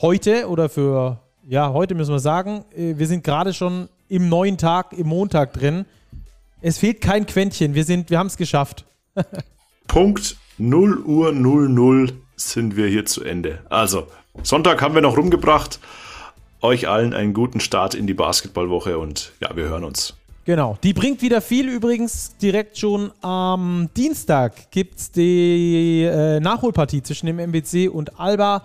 [0.00, 4.58] heute oder für ja, heute müssen wir sagen, äh, wir sind gerade schon im neuen
[4.58, 5.86] Tag, im Montag drin.
[6.60, 7.76] Es fehlt kein Quäntchen.
[7.76, 8.84] Wir, wir haben es geschafft.
[9.86, 13.60] Punkt 0 Uhr 00 sind wir hier zu Ende.
[13.70, 14.06] Also,
[14.42, 15.80] Sonntag haben wir noch rumgebracht.
[16.60, 20.14] Euch allen einen guten Start in die Basketballwoche und ja, wir hören uns.
[20.44, 22.36] Genau, die bringt wieder viel übrigens.
[22.36, 28.62] Direkt schon am Dienstag gibt es die äh, Nachholpartie zwischen dem MBC und Alba.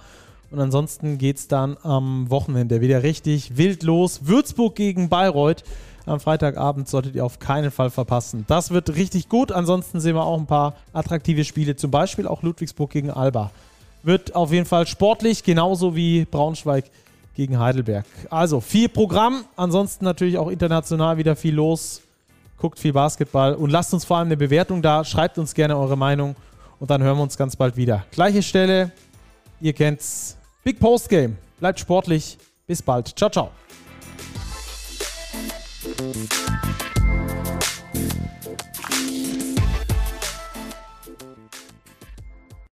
[0.49, 4.21] Und ansonsten geht es dann am Wochenende wieder richtig wild los.
[4.23, 5.63] Würzburg gegen Bayreuth.
[6.07, 8.45] Am Freitagabend solltet ihr auf keinen Fall verpassen.
[8.47, 9.51] Das wird richtig gut.
[9.51, 13.51] Ansonsten sehen wir auch ein paar attraktive Spiele, zum Beispiel auch Ludwigsburg gegen Alba.
[14.03, 16.85] Wird auf jeden Fall sportlich, genauso wie Braunschweig
[17.35, 18.05] gegen Heidelberg.
[18.29, 22.01] Also viel Programm, ansonsten natürlich auch international wieder viel los.
[22.57, 25.03] Guckt viel Basketball und lasst uns vor allem eine Bewertung da.
[25.03, 26.35] Schreibt uns gerne eure Meinung
[26.79, 28.05] und dann hören wir uns ganz bald wieder.
[28.11, 28.91] Gleiche Stelle,
[29.61, 30.37] ihr kennt's.
[30.63, 31.37] Big Post Game.
[31.59, 32.37] Bleibt sportlich.
[32.65, 33.17] Bis bald.
[33.17, 33.51] Ciao, ciao.
[35.97, 36.96] Thank you.